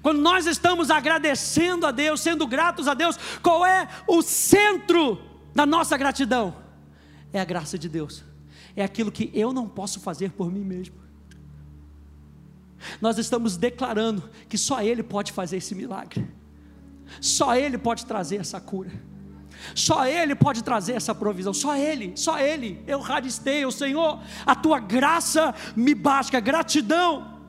Quando 0.00 0.20
nós 0.20 0.46
estamos 0.46 0.90
agradecendo 0.90 1.86
a 1.86 1.90
Deus, 1.90 2.20
sendo 2.20 2.46
gratos 2.46 2.88
a 2.88 2.94
Deus, 2.94 3.18
qual 3.42 3.64
é 3.64 3.88
o 4.06 4.22
centro 4.22 5.20
da 5.54 5.66
nossa 5.66 5.96
gratidão? 5.96 6.56
É 7.32 7.40
a 7.40 7.44
graça 7.44 7.78
de 7.78 7.88
Deus. 7.88 8.24
É 8.74 8.82
aquilo 8.82 9.12
que 9.12 9.30
eu 9.34 9.52
não 9.52 9.68
posso 9.68 10.00
fazer 10.00 10.32
por 10.32 10.50
mim 10.50 10.64
mesmo. 10.64 10.96
Nós 13.00 13.18
estamos 13.18 13.56
declarando 13.56 14.28
que 14.48 14.56
só 14.56 14.82
Ele 14.82 15.02
pode 15.02 15.30
fazer 15.30 15.58
esse 15.58 15.74
milagre. 15.74 16.26
Só 17.20 17.54
Ele 17.54 17.76
pode 17.76 18.06
trazer 18.06 18.36
essa 18.36 18.60
cura. 18.60 18.90
Só 19.74 20.06
Ele 20.06 20.34
pode 20.34 20.62
trazer 20.62 20.94
essa 20.94 21.14
provisão. 21.14 21.54
Só 21.54 21.76
Ele, 21.76 22.12
só 22.16 22.38
Ele. 22.38 22.82
Eu 22.86 23.00
radistei, 23.00 23.64
o 23.64 23.70
Senhor, 23.70 24.20
a 24.44 24.54
tua 24.54 24.78
graça 24.78 25.54
me 25.76 25.94
basta. 25.94 26.40
Gratidão 26.40 27.40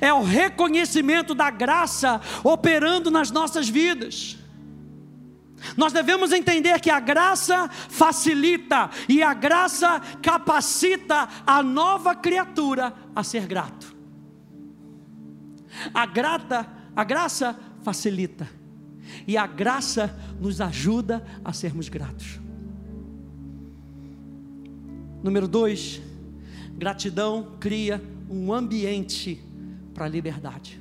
é 0.00 0.12
o 0.12 0.22
reconhecimento 0.22 1.34
da 1.34 1.50
graça 1.50 2.20
operando 2.42 3.10
nas 3.10 3.30
nossas 3.30 3.68
vidas. 3.68 4.36
Nós 5.76 5.92
devemos 5.92 6.32
entender 6.32 6.80
que 6.80 6.90
a 6.90 7.00
graça 7.00 7.68
facilita 7.68 8.90
e 9.08 9.22
a 9.22 9.34
graça 9.34 10.00
capacita 10.22 11.28
a 11.46 11.62
nova 11.62 12.14
criatura 12.14 12.94
a 13.14 13.24
ser 13.24 13.46
grato. 13.46 13.96
A 15.92 16.06
grata, 16.06 16.66
a 16.94 17.04
graça 17.04 17.58
facilita 17.82 18.57
e 19.26 19.36
a 19.36 19.46
graça 19.46 20.16
nos 20.40 20.60
ajuda 20.60 21.24
a 21.44 21.52
sermos 21.52 21.88
gratos. 21.88 22.40
Número 25.22 25.48
dois, 25.48 26.00
gratidão 26.76 27.56
cria 27.58 28.02
um 28.30 28.52
ambiente 28.52 29.42
para 29.94 30.04
a 30.04 30.08
liberdade. 30.08 30.80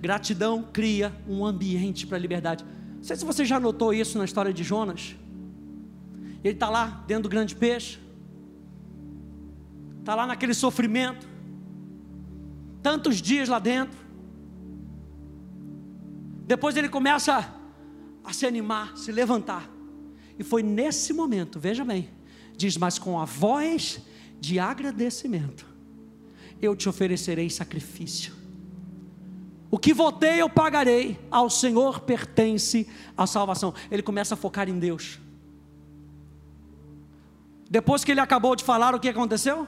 Gratidão 0.00 0.62
cria 0.72 1.14
um 1.28 1.44
ambiente 1.44 2.06
para 2.06 2.16
a 2.16 2.20
liberdade. 2.20 2.64
Não 2.96 3.04
sei 3.04 3.16
se 3.16 3.24
você 3.24 3.44
já 3.44 3.60
notou 3.60 3.92
isso 3.92 4.18
na 4.18 4.24
história 4.24 4.52
de 4.52 4.62
Jonas. 4.62 5.16
Ele 6.42 6.54
está 6.54 6.68
lá 6.68 7.04
dentro 7.06 7.24
do 7.24 7.28
grande 7.28 7.54
peixe, 7.54 7.98
está 10.00 10.14
lá 10.14 10.26
naquele 10.26 10.52
sofrimento, 10.52 11.26
tantos 12.82 13.22
dias 13.22 13.48
lá 13.48 13.58
dentro. 13.58 14.03
Depois 16.46 16.76
ele 16.76 16.88
começa 16.88 17.52
a, 18.22 18.32
se 18.32 18.46
animar, 18.46 18.96
se 18.96 19.10
levantar. 19.10 19.68
E 20.38 20.44
foi 20.44 20.62
nesse 20.62 21.12
momento, 21.12 21.58
veja 21.58 21.84
bem, 21.84 22.10
diz: 22.56 22.76
Mas 22.76 22.98
com 22.98 23.18
a 23.18 23.24
voz 23.24 24.00
de 24.40 24.58
agradecimento, 24.58 25.66
eu 26.60 26.76
te 26.76 26.88
oferecerei 26.88 27.48
sacrifício. 27.48 28.34
O 29.70 29.78
que 29.78 29.92
votei 29.92 30.40
eu 30.40 30.48
pagarei, 30.48 31.18
ao 31.30 31.50
Senhor 31.50 32.00
pertence 32.00 32.88
a 33.16 33.26
salvação. 33.26 33.74
Ele 33.90 34.02
começa 34.02 34.34
a 34.34 34.36
focar 34.36 34.68
em 34.68 34.78
Deus. 34.78 35.18
Depois 37.68 38.04
que 38.04 38.12
ele 38.12 38.20
acabou 38.20 38.54
de 38.54 38.62
falar, 38.62 38.94
o 38.94 39.00
que 39.00 39.08
aconteceu? 39.08 39.66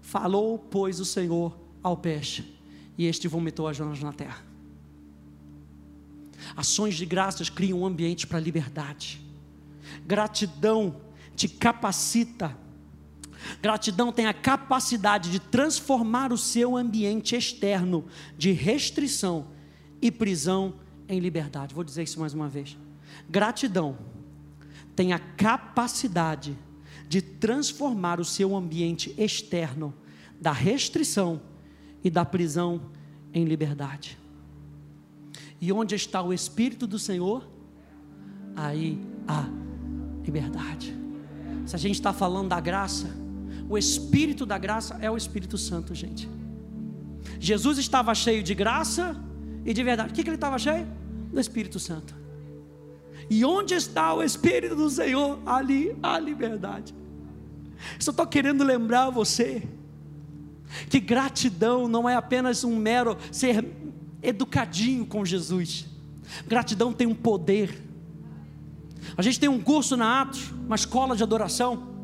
Falou, 0.00 0.58
pois, 0.58 0.98
o 0.98 1.04
Senhor 1.04 1.58
ao 1.82 1.94
peixe, 1.94 2.56
e 2.96 3.06
este 3.06 3.28
vomitou 3.28 3.68
a 3.68 3.72
Jonas 3.72 4.00
na 4.00 4.12
terra. 4.14 4.53
Ações 6.56 6.94
de 6.94 7.06
graças 7.06 7.48
criam 7.48 7.80
um 7.80 7.86
ambiente 7.86 8.26
para 8.26 8.40
liberdade. 8.40 9.20
Gratidão 10.06 11.00
te 11.34 11.48
capacita. 11.48 12.56
Gratidão 13.60 14.12
tem 14.12 14.26
a 14.26 14.34
capacidade 14.34 15.30
de 15.30 15.38
transformar 15.38 16.32
o 16.32 16.38
seu 16.38 16.76
ambiente 16.76 17.36
externo 17.36 18.06
de 18.38 18.52
restrição 18.52 19.48
e 20.00 20.10
prisão 20.10 20.74
em 21.08 21.18
liberdade. 21.18 21.74
Vou 21.74 21.84
dizer 21.84 22.02
isso 22.02 22.20
mais 22.20 22.32
uma 22.32 22.48
vez. 22.48 22.76
Gratidão 23.28 23.98
tem 24.96 25.12
a 25.12 25.18
capacidade 25.18 26.56
de 27.08 27.20
transformar 27.20 28.20
o 28.20 28.24
seu 28.24 28.56
ambiente 28.56 29.14
externo 29.18 29.94
da 30.40 30.52
restrição 30.52 31.40
e 32.02 32.10
da 32.10 32.24
prisão 32.24 32.90
em 33.32 33.44
liberdade. 33.44 34.18
E 35.64 35.72
onde 35.72 35.94
está 35.94 36.20
o 36.20 36.30
Espírito 36.30 36.86
do 36.86 36.98
Senhor? 36.98 37.42
Aí 38.54 39.00
há 39.26 39.48
liberdade. 40.22 40.94
Se 41.64 41.74
a 41.74 41.78
gente 41.78 41.94
está 41.94 42.12
falando 42.12 42.50
da 42.50 42.60
graça, 42.60 43.08
o 43.66 43.78
Espírito 43.78 44.44
da 44.44 44.58
graça 44.58 44.98
é 45.00 45.10
o 45.10 45.16
Espírito 45.16 45.56
Santo, 45.56 45.94
gente. 45.94 46.28
Jesus 47.40 47.78
estava 47.78 48.14
cheio 48.14 48.42
de 48.42 48.54
graça 48.54 49.18
e 49.64 49.72
de 49.72 49.82
verdade. 49.82 50.12
O 50.12 50.14
que, 50.14 50.22
que 50.22 50.28
ele 50.28 50.36
estava 50.36 50.58
cheio? 50.58 50.86
Do 51.32 51.40
Espírito 51.40 51.78
Santo. 51.78 52.14
E 53.30 53.42
onde 53.42 53.72
está 53.72 54.12
o 54.12 54.22
Espírito 54.22 54.76
do 54.76 54.90
Senhor? 54.90 55.40
Ali 55.46 55.96
há 56.02 56.18
liberdade. 56.18 56.94
Só 57.98 58.10
estou 58.10 58.26
querendo 58.26 58.62
lembrar 58.62 59.08
você 59.08 59.66
que 60.90 61.00
gratidão 61.00 61.88
não 61.88 62.06
é 62.06 62.14
apenas 62.14 62.64
um 62.64 62.76
mero 62.76 63.16
ser 63.32 63.64
educadinho 64.26 65.06
com 65.06 65.24
Jesus. 65.24 65.86
Gratidão 66.46 66.92
tem 66.92 67.06
um 67.06 67.14
poder. 67.14 67.82
A 69.16 69.22
gente 69.22 69.38
tem 69.38 69.48
um 69.48 69.60
curso 69.60 69.96
na 69.96 70.22
Atos, 70.22 70.50
uma 70.50 70.76
escola 70.76 71.16
de 71.16 71.22
adoração. 71.22 71.94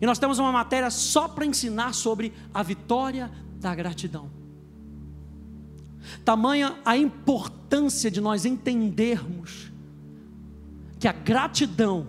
E 0.00 0.06
nós 0.06 0.18
temos 0.18 0.38
uma 0.38 0.52
matéria 0.52 0.90
só 0.90 1.26
para 1.26 1.46
ensinar 1.46 1.94
sobre 1.94 2.32
a 2.52 2.62
vitória 2.62 3.30
da 3.60 3.74
gratidão. 3.74 4.30
Tamanha 6.24 6.78
a 6.84 6.96
importância 6.96 8.10
de 8.10 8.20
nós 8.20 8.44
entendermos 8.44 9.72
que 10.98 11.08
a 11.08 11.12
gratidão 11.12 12.08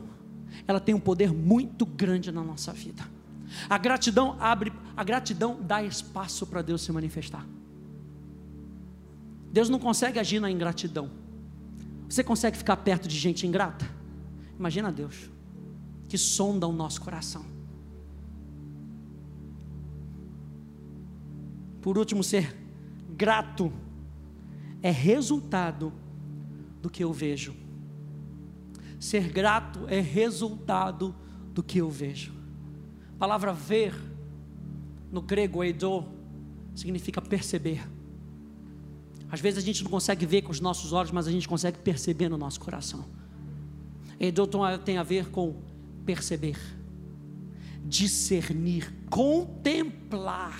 ela 0.67 0.79
tem 0.79 0.93
um 0.93 0.99
poder 0.99 1.33
muito 1.33 1.85
grande 1.85 2.31
na 2.31 2.43
nossa 2.43 2.73
vida. 2.73 3.03
A 3.69 3.77
gratidão 3.77 4.35
abre, 4.39 4.73
a 4.95 5.03
gratidão 5.03 5.57
dá 5.61 5.81
espaço 5.81 6.45
para 6.45 6.61
Deus 6.61 6.81
se 6.81 6.91
manifestar. 6.91 7.45
Deus 9.51 9.69
não 9.69 9.79
consegue 9.79 10.19
agir 10.19 10.39
na 10.39 10.51
ingratidão. 10.51 11.09
Você 12.09 12.23
consegue 12.23 12.57
ficar 12.57 12.77
perto 12.77 13.07
de 13.07 13.17
gente 13.17 13.45
ingrata? 13.45 13.87
Imagina 14.57 14.91
Deus, 14.91 15.29
que 16.07 16.17
sonda 16.17 16.67
o 16.67 16.71
nosso 16.71 17.01
coração. 17.01 17.45
Por 21.81 21.97
último, 21.97 22.23
ser 22.23 22.55
grato 23.15 23.71
é 24.81 24.91
resultado 24.91 25.93
do 26.81 26.89
que 26.89 27.03
eu 27.03 27.13
vejo. 27.13 27.55
Ser 28.99 29.29
grato 29.29 29.87
é 29.87 29.99
resultado 29.99 31.15
do 31.53 31.61
que 31.61 31.79
eu 31.79 31.89
vejo. 31.89 32.33
A 33.15 33.17
palavra 33.17 33.53
ver, 33.53 33.93
no 35.11 35.21
grego 35.21 35.63
eido, 35.63 36.05
significa 36.75 37.21
perceber. 37.21 37.96
Às 39.29 39.41
vezes 39.41 39.61
a 39.61 39.65
gente 39.65 39.83
não 39.83 39.91
consegue 39.91 40.25
ver 40.25 40.41
com 40.41 40.51
os 40.51 40.59
nossos 40.59 40.93
olhos, 40.93 41.11
mas 41.11 41.27
a 41.27 41.31
gente 41.31 41.47
consegue 41.47 41.79
perceber 41.79 42.29
no 42.29 42.37
nosso 42.37 42.59
coração. 42.59 43.05
Eido 44.19 44.47
tem 44.83 44.97
a 44.97 45.03
ver 45.03 45.29
com 45.29 45.55
perceber, 46.05 46.57
discernir, 47.83 48.93
contemplar. 49.09 50.59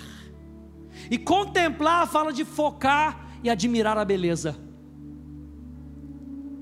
E 1.09 1.17
contemplar 1.17 2.07
fala 2.07 2.33
de 2.33 2.43
focar 2.43 3.39
e 3.43 3.49
admirar 3.49 3.97
a 3.97 4.03
beleza. 4.03 4.57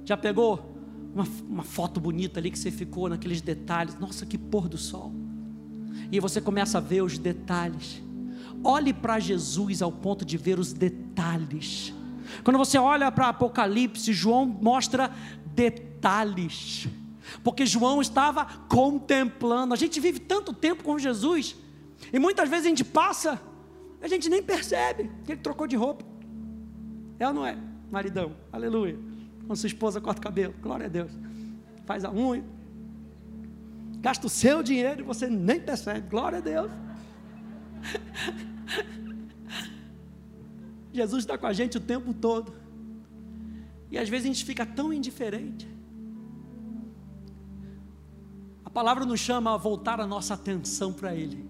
Já 0.05 0.15
pegou 0.15 0.75
uma, 1.13 1.25
uma 1.49 1.63
foto 1.63 1.99
bonita 1.99 2.39
ali 2.39 2.51
que 2.51 2.59
você 2.59 2.69
ficou 2.69 3.09
naqueles 3.09 3.41
detalhes. 3.41 3.97
Nossa, 3.97 4.25
que 4.25 4.37
pôr 4.37 4.69
do 4.69 4.77
sol. 4.77 5.11
E 6.11 6.19
você 6.19 6.39
começa 6.39 6.77
a 6.77 6.81
ver 6.81 7.01
os 7.01 7.17
detalhes. 7.17 8.03
Olhe 8.67 8.91
para 8.91 9.19
Jesus 9.19 9.83
ao 9.83 9.91
ponto 9.91 10.25
de 10.25 10.37
ver 10.37 10.57
os 10.57 10.73
detalhes. 10.73 11.93
Quando 12.43 12.57
você 12.57 12.79
olha 12.79 13.11
para 13.11 13.29
Apocalipse, 13.29 14.11
João 14.11 14.43
mostra 14.43 15.11
detalhes. 15.53 16.87
Porque 17.43 17.63
João 17.63 18.01
estava 18.01 18.43
contemplando. 18.67 19.71
A 19.71 19.77
gente 19.77 19.99
vive 19.99 20.19
tanto 20.19 20.51
tempo 20.51 20.83
com 20.83 20.97
Jesus. 20.97 21.55
E 22.11 22.17
muitas 22.17 22.49
vezes 22.49 22.65
a 22.65 22.69
gente 22.69 22.83
passa, 22.83 23.39
a 24.01 24.07
gente 24.07 24.27
nem 24.29 24.41
percebe 24.41 25.11
que 25.23 25.33
ele 25.33 25.41
trocou 25.41 25.67
de 25.67 25.75
roupa. 25.75 26.03
É 27.19 27.27
ou 27.27 27.35
não 27.35 27.45
é? 27.45 27.55
Maridão, 27.91 28.35
aleluia. 28.51 28.97
Quando 29.45 29.59
sua 29.59 29.67
esposa 29.67 30.01
corta 30.01 30.19
o 30.19 30.23
cabelo, 30.23 30.55
glória 30.59 30.87
a 30.87 30.89
Deus. 30.89 31.11
Faz 31.85 32.03
a 32.03 32.11
unha. 32.11 32.43
Gasta 33.99 34.25
o 34.25 34.29
seu 34.29 34.63
dinheiro 34.63 35.01
e 35.01 35.03
você 35.03 35.27
nem 35.27 35.59
percebe, 35.59 36.09
glória 36.09 36.39
a 36.39 36.41
Deus. 36.41 36.71
Jesus 40.93 41.23
está 41.23 41.37
com 41.37 41.45
a 41.45 41.53
gente 41.53 41.77
o 41.77 41.81
tempo 41.81 42.13
todo. 42.13 42.53
E 43.91 43.97
às 43.97 44.09
vezes 44.09 44.25
a 44.25 44.33
gente 44.33 44.45
fica 44.45 44.65
tão 44.65 44.93
indiferente. 44.93 45.67
A 48.63 48.69
palavra 48.69 49.05
nos 49.05 49.19
chama 49.19 49.53
a 49.53 49.57
voltar 49.57 49.99
a 49.99 50.07
nossa 50.07 50.33
atenção 50.33 50.91
para 50.91 51.15
Ele, 51.15 51.45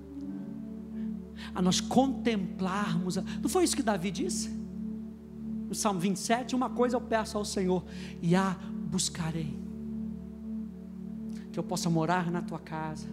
a 1.54 1.62
nós 1.62 1.82
contemplarmos. 1.82 3.16
Não 3.16 3.50
foi 3.50 3.64
isso 3.64 3.76
que 3.76 3.84
Davi 3.84 4.12
disse? 4.12 4.66
no 5.68 5.74
Salmo 5.74 6.00
27, 6.00 6.56
uma 6.56 6.70
coisa 6.70 6.96
eu 6.96 7.02
peço 7.02 7.38
ao 7.38 7.46
Senhor, 7.46 7.84
e 8.22 8.36
a 8.36 8.56
buscarei. 8.88 9.60
Que 11.52 11.60
eu 11.60 11.64
possa 11.64 11.90
morar 11.90 12.32
na 12.32 12.42
tua 12.42 12.60
casa, 12.60 13.08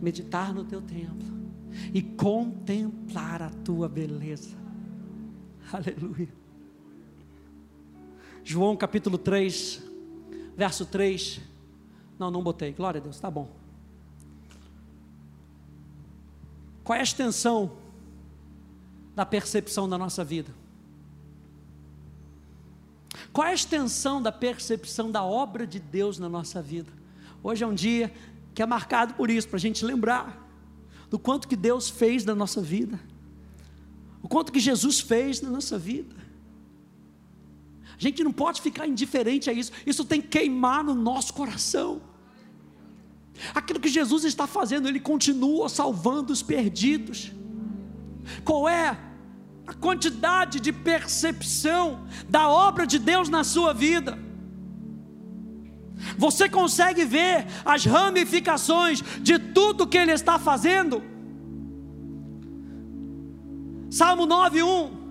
meditar 0.00 0.54
no 0.54 0.64
teu 0.64 0.80
templo 0.80 1.41
e 1.92 2.02
contemplar 2.02 3.42
a 3.42 3.50
tua 3.50 3.88
beleza. 3.88 4.56
Aleluia. 5.72 6.28
João 8.44 8.76
capítulo 8.76 9.16
3, 9.16 9.82
verso 10.56 10.84
3. 10.86 11.40
Não, 12.18 12.30
não 12.30 12.42
botei. 12.42 12.72
Glória 12.72 13.00
a 13.00 13.02
Deus, 13.02 13.18
tá 13.18 13.30
bom. 13.30 13.50
Qual 16.84 16.96
é 16.96 17.00
a 17.00 17.04
extensão 17.04 17.76
da 19.14 19.24
percepção 19.24 19.88
da 19.88 19.96
nossa 19.96 20.24
vida? 20.24 20.52
Qual 23.32 23.46
é 23.46 23.50
a 23.50 23.54
extensão 23.54 24.20
da 24.20 24.32
percepção 24.32 25.10
da 25.10 25.22
obra 25.22 25.66
de 25.66 25.78
Deus 25.78 26.18
na 26.18 26.28
nossa 26.28 26.60
vida? 26.60 26.92
Hoje 27.42 27.64
é 27.64 27.66
um 27.66 27.74
dia 27.74 28.12
que 28.54 28.62
é 28.62 28.66
marcado 28.66 29.14
por 29.14 29.30
isso, 29.30 29.48
para 29.48 29.56
a 29.56 29.60
gente 29.60 29.84
lembrar 29.84 30.51
do 31.12 31.18
quanto 31.18 31.46
que 31.46 31.54
Deus 31.54 31.90
fez 31.90 32.24
na 32.24 32.34
nossa 32.34 32.62
vida, 32.62 32.98
o 34.22 34.28
quanto 34.28 34.50
que 34.50 34.58
Jesus 34.58 34.98
fez 34.98 35.42
na 35.42 35.50
nossa 35.50 35.78
vida. 35.78 36.16
A 37.94 38.00
gente 38.00 38.24
não 38.24 38.32
pode 38.32 38.62
ficar 38.62 38.86
indiferente 38.86 39.50
a 39.50 39.52
isso, 39.52 39.72
isso 39.84 40.06
tem 40.06 40.22
que 40.22 40.28
queimar 40.28 40.82
no 40.82 40.94
nosso 40.94 41.34
coração. 41.34 42.00
Aquilo 43.54 43.78
que 43.78 43.90
Jesus 43.90 44.24
está 44.24 44.46
fazendo, 44.46 44.88
Ele 44.88 44.98
continua 44.98 45.68
salvando 45.68 46.32
os 46.32 46.42
perdidos. 46.42 47.30
Qual 48.42 48.66
é 48.66 48.98
a 49.66 49.74
quantidade 49.74 50.60
de 50.60 50.72
percepção 50.72 52.06
da 52.26 52.48
obra 52.48 52.86
de 52.86 52.98
Deus 52.98 53.28
na 53.28 53.44
sua 53.44 53.74
vida? 53.74 54.18
Você 56.22 56.48
consegue 56.48 57.04
ver 57.04 57.46
as 57.64 57.84
ramificações 57.84 59.02
de 59.20 59.40
tudo 59.40 59.88
que 59.88 59.98
Ele 59.98 60.12
está 60.12 60.38
fazendo? 60.38 61.02
Salmo 63.90 64.24
9:1 64.24 65.02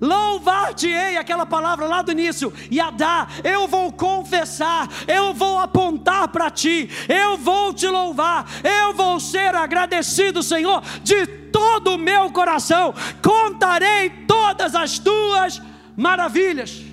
Louvar-te-ei, 0.00 1.18
aquela 1.18 1.44
palavra 1.44 1.86
lá 1.86 2.00
do 2.00 2.12
início, 2.12 2.50
Yadá, 2.72 3.28
eu 3.44 3.68
vou 3.68 3.92
confessar, 3.92 4.88
eu 5.06 5.34
vou 5.34 5.58
apontar 5.58 6.26
para 6.28 6.50
ti, 6.50 6.88
eu 7.08 7.36
vou 7.36 7.74
te 7.74 7.86
louvar, 7.86 8.46
eu 8.64 8.94
vou 8.94 9.20
ser 9.20 9.54
agradecido, 9.54 10.42
Senhor, 10.42 10.82
de 11.04 11.26
todo 11.26 11.94
o 11.94 11.98
meu 11.98 12.32
coração, 12.32 12.94
contarei 13.22 14.08
todas 14.26 14.74
as 14.74 14.98
tuas 14.98 15.60
maravilhas. 15.94 16.91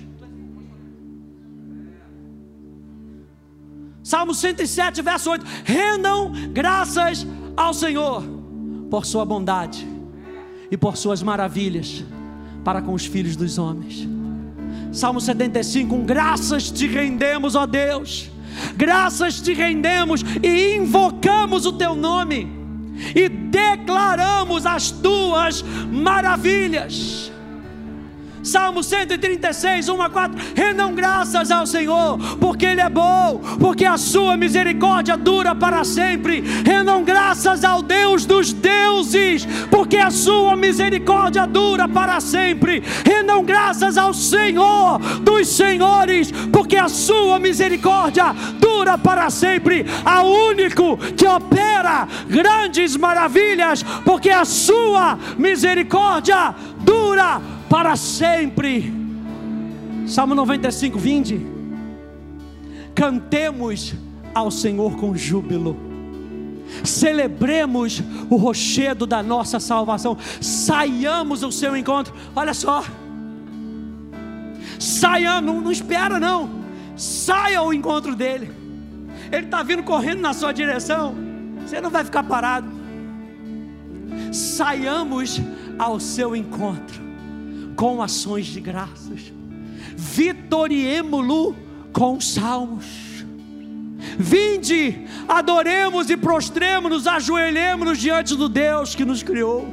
Salmo 4.10 4.34
107, 4.34 5.02
verso 5.02 5.30
8: 5.30 5.46
Rendam 5.64 6.32
graças 6.52 7.24
ao 7.56 7.72
Senhor 7.72 8.24
por 8.90 9.06
sua 9.06 9.24
bondade 9.24 9.86
e 10.68 10.76
por 10.76 10.96
suas 10.96 11.22
maravilhas 11.22 12.04
para 12.64 12.82
com 12.82 12.92
os 12.92 13.06
filhos 13.06 13.36
dos 13.36 13.56
homens. 13.56 14.08
Salmo 14.92 15.20
75, 15.20 15.94
um, 15.94 16.04
graças 16.04 16.72
te 16.72 16.88
rendemos, 16.88 17.54
ó 17.54 17.66
Deus, 17.66 18.28
graças 18.76 19.40
te 19.40 19.54
rendemos 19.54 20.22
e 20.42 20.74
invocamos 20.74 21.64
o 21.64 21.72
teu 21.72 21.94
nome 21.94 22.50
e 23.14 23.28
declaramos 23.28 24.66
as 24.66 24.90
tuas 24.90 25.62
maravilhas. 25.88 27.30
Salmo 28.42 28.82
136, 28.82 29.88
1 29.88 30.02
a 30.02 30.10
4. 30.10 30.38
Rendam 30.54 30.94
graças 30.94 31.50
ao 31.50 31.66
Senhor, 31.66 32.18
porque 32.38 32.64
Ele 32.66 32.80
é 32.80 32.88
bom, 32.88 33.40
porque 33.58 33.84
a 33.84 33.98
sua 33.98 34.36
misericórdia 34.36 35.16
dura 35.16 35.54
para 35.54 35.84
sempre. 35.84 36.40
Rendam 36.64 37.04
graças 37.04 37.64
ao 37.64 37.82
Deus 37.82 38.24
dos 38.24 38.52
deuses, 38.52 39.46
porque 39.70 39.98
a 39.98 40.10
sua 40.10 40.56
misericórdia 40.56 41.46
dura 41.46 41.86
para 41.86 42.20
sempre. 42.20 42.82
Rendam 43.04 43.44
graças 43.44 43.98
ao 43.98 44.14
Senhor 44.14 44.98
dos 45.20 45.48
senhores, 45.48 46.32
porque 46.52 46.76
a 46.76 46.88
sua 46.88 47.38
misericórdia 47.38 48.34
dura 48.58 48.96
para 48.96 49.28
sempre. 49.28 49.84
Ao 50.04 50.26
único 50.26 50.96
que 50.96 51.26
opera 51.26 52.08
grandes 52.28 52.96
maravilhas, 52.96 53.82
porque 54.04 54.30
a 54.30 54.44
sua 54.44 55.18
misericórdia 55.36 56.54
dura 56.78 57.59
para 57.70 57.94
sempre. 57.94 58.92
Salmo 60.04 60.34
95, 60.34 60.98
20. 60.98 61.40
Cantemos 62.96 63.94
ao 64.34 64.50
Senhor 64.50 64.96
com 64.96 65.16
júbilo. 65.16 65.76
Celebremos 66.84 68.02
o 68.28 68.34
rochedo 68.34 69.06
da 69.06 69.22
nossa 69.22 69.60
salvação. 69.60 70.18
Saiamos 70.40 71.44
ao 71.44 71.52
seu 71.52 71.76
encontro. 71.76 72.12
Olha 72.34 72.52
só. 72.52 72.84
Saia, 74.78 75.40
não, 75.40 75.60
não 75.60 75.70
espera 75.70 76.18
não. 76.18 76.50
Saia 76.96 77.60
ao 77.60 77.72
encontro 77.72 78.16
dele. 78.16 78.50
Ele 79.30 79.44
está 79.44 79.62
vindo 79.62 79.84
correndo 79.84 80.20
na 80.20 80.32
sua 80.32 80.52
direção. 80.52 81.14
Você 81.64 81.80
não 81.80 81.90
vai 81.90 82.04
ficar 82.04 82.24
parado. 82.24 82.68
Saiamos 84.32 85.40
ao 85.78 86.00
seu 86.00 86.34
encontro 86.34 87.09
com 87.80 88.02
ações 88.02 88.44
de 88.44 88.60
graças, 88.60 89.32
vitoriemo-lo 89.96 91.56
com 91.94 92.20
salmos. 92.20 92.84
Vinde, 94.18 95.06
adoremos 95.26 96.10
e 96.10 96.16
prostremos-nos, 96.18 97.06
ajoelhemos-nos 97.06 97.96
diante 97.96 98.36
do 98.36 98.50
Deus 98.50 98.94
que 98.94 99.02
nos 99.02 99.22
criou. 99.22 99.66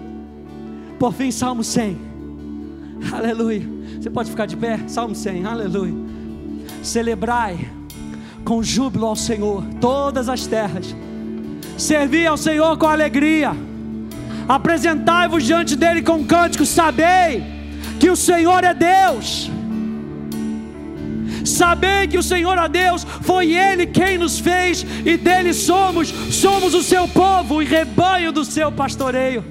Por 0.98 1.12
fim, 1.12 1.32
Salmo 1.32 1.66
100. 1.66 1.98
Aleluia. 3.12 3.68
Você 4.00 4.10
pode 4.10 4.30
ficar 4.30 4.46
de 4.46 4.56
pé? 4.56 4.80
Salmo 4.88 5.14
100. 5.14 5.46
Aleluia. 5.46 5.94
Celebrai 6.82 7.60
com 8.46 8.64
júbilo 8.64 9.06
ao 9.06 9.18
Senhor 9.18 9.66
todas 9.82 10.30
as 10.30 10.48
terras. 10.48 10.96
Servi 11.78 12.26
ao 12.26 12.38
Senhor 12.38 12.78
com 12.78 12.88
alegria. 12.88 13.52
Apresentai-vos 14.48 15.44
diante 15.44 15.76
dele 15.76 16.02
com 16.02 16.24
cânticos. 16.24 16.70
Sabei 16.70 17.57
que 18.00 18.10
o 18.10 18.16
Senhor 18.16 18.64
é 18.64 18.74
Deus. 18.74 19.50
Saber 21.44 22.08
que 22.08 22.18
o 22.18 22.24
Senhor 22.24 22.58
é 22.58 22.68
Deus, 22.68 23.06
foi 23.22 23.54
Ele 23.54 23.88
quem 23.88 24.18
nos 24.18 24.38
fez 24.40 24.86
e 25.06 25.18
dele 25.18 25.54
somos, 25.54 26.10
somos 26.10 26.74
o 26.74 26.84
seu 26.84 27.08
povo 27.08 27.62
e 27.62 27.66
rebanho 27.66 28.32
do 28.32 28.44
seu 28.44 28.72
pastoreio. 28.72 29.44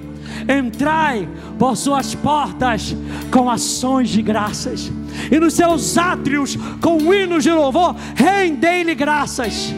Entrai 0.47 1.27
por 1.57 1.75
suas 1.75 2.13
portas 2.13 2.95
com 3.31 3.49
ações 3.49 4.09
de 4.09 4.21
graças, 4.21 4.91
e 5.31 5.39
nos 5.39 5.55
seus 5.55 5.97
átrios 5.97 6.57
com 6.79 7.13
hinos 7.13 7.43
de 7.43 7.51
louvor, 7.51 7.95
rendei-lhe 8.15 8.93
graças, 8.93 9.73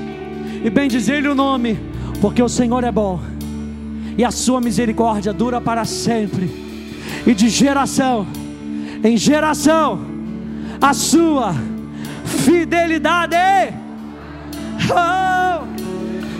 e 0.63 0.69
bendizei-lhe 0.69 1.27
o 1.27 1.33
nome, 1.33 1.79
porque 2.19 2.43
o 2.43 2.49
Senhor 2.49 2.83
é 2.83 2.91
bom, 2.91 3.21
e 4.17 4.25
a 4.25 4.31
sua 4.31 4.59
misericórdia 4.59 5.31
dura 5.31 5.61
para 5.61 5.85
sempre, 5.85 6.51
e 7.25 7.33
de 7.33 7.47
geração 7.47 8.27
em 9.03 9.17
geração 9.17 9.99
a 10.81 10.93
sua 10.93 11.53
fidelidade. 12.25 13.35
Oh, 14.91 15.65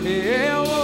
eu 0.06 0.79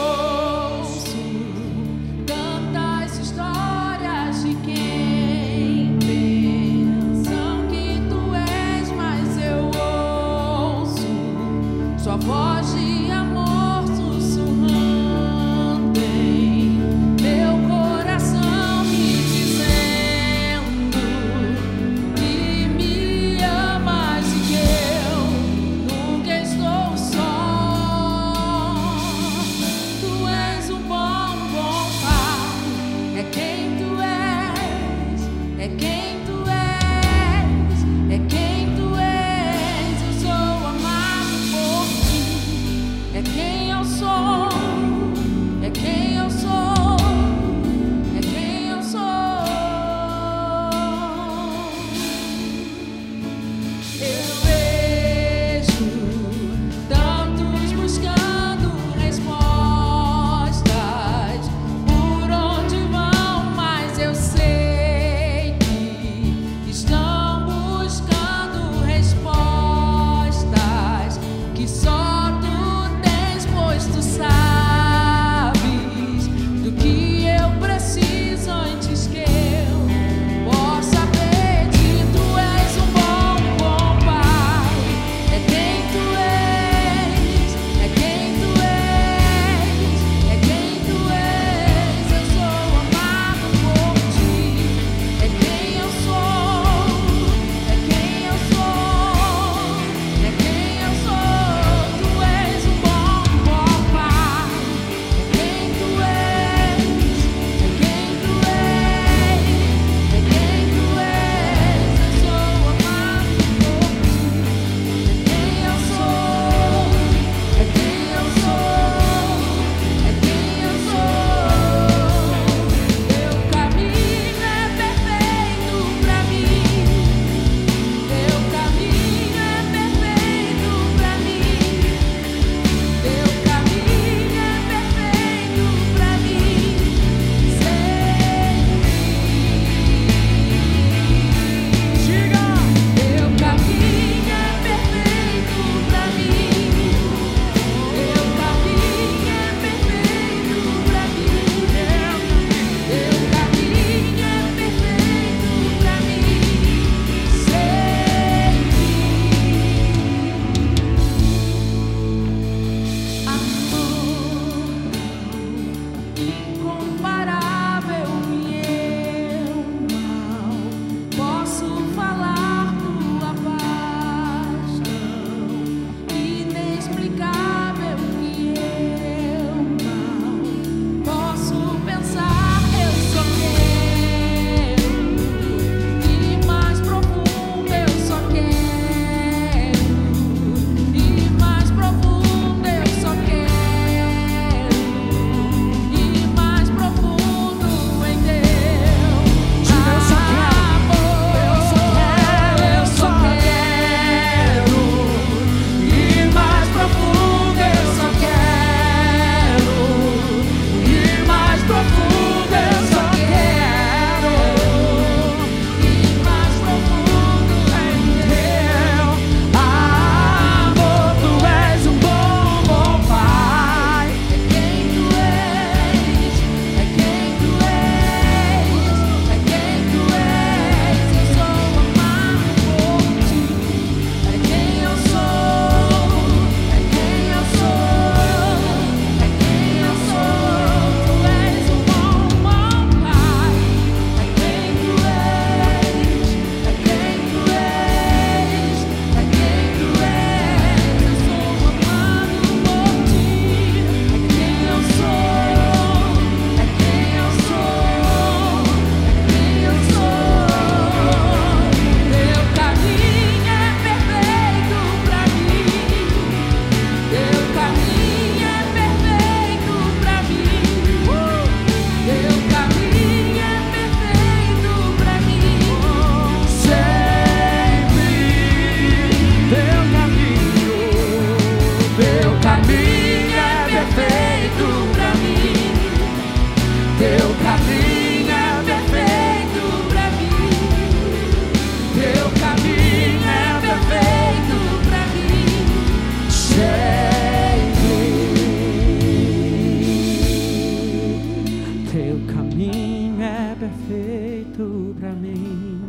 Teu 301.97 302.21
caminho 302.27 303.23
é 303.23 303.57
perfeito 303.59 304.95
para 305.01 305.13
mim. 305.13 305.81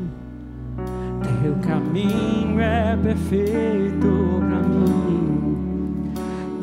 Teu 1.43 1.53
caminho 1.55 2.61
é 2.61 2.95
perfeito 2.95 4.39
para 4.39 4.63
mim. 4.63 6.13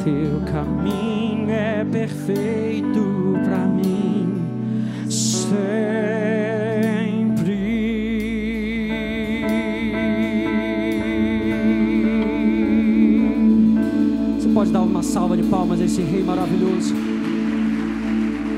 Teu 0.02 0.40
caminho 0.50 1.50
é 1.50 1.84
perfeito 1.84 3.34
para 3.44 3.66
mim. 3.66 4.32
Sempre. 5.10 5.74
Você 14.40 14.48
pode 14.54 14.72
dar 14.72 14.80
uma 14.80 15.02
salva 15.02 15.36
de 15.36 15.42
palmas 15.42 15.82
a 15.82 15.84
esse 15.84 16.00
rei 16.00 16.22
maravilhoso. 16.22 17.03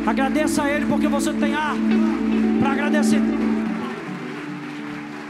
Agradeça 0.06 0.62
a 0.62 0.70
Ele 0.70 0.86
porque 0.86 1.08
você 1.08 1.32
tem 1.32 1.54
ar 1.54 1.74
para 2.60 2.72
agradecer. 2.72 3.20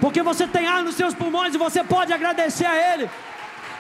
Porque 0.01 0.23
você 0.23 0.47
tem 0.47 0.67
ar 0.67 0.83
nos 0.83 0.95
seus 0.95 1.15
pulmões 1.15 1.55
e 1.55 1.59
você 1.59 1.83
pode 1.83 2.13
agradecer 2.13 2.67
a 2.67 2.95
Ele 2.95 3.09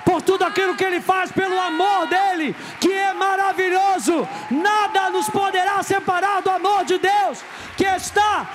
por 0.07 0.23
tudo 0.23 0.45
aquilo 0.45 0.77
que 0.77 0.85
Ele 0.85 1.01
faz, 1.01 1.33
pelo 1.33 1.61
amor 1.61 2.07
dEle, 2.07 2.55
que 2.81 2.93
é 2.93 3.13
maravilhoso. 3.13 4.27
Nada 4.51 5.11
nos 5.11 5.29
poderá 5.29 5.83
separar 5.83 6.41
do 6.41 6.49
amor 6.49 6.85
de 6.85 6.97
Deus, 6.97 7.43
que 7.77 7.85
está 7.85 8.47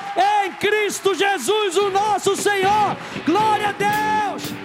em 0.46 0.52
Cristo 0.54 1.14
Jesus, 1.14 1.76
o 1.78 1.92
nosso 1.92 2.36
Senhor. 2.36 2.98
Glória 3.26 3.70
a 3.70 3.72
Deus! 3.74 4.61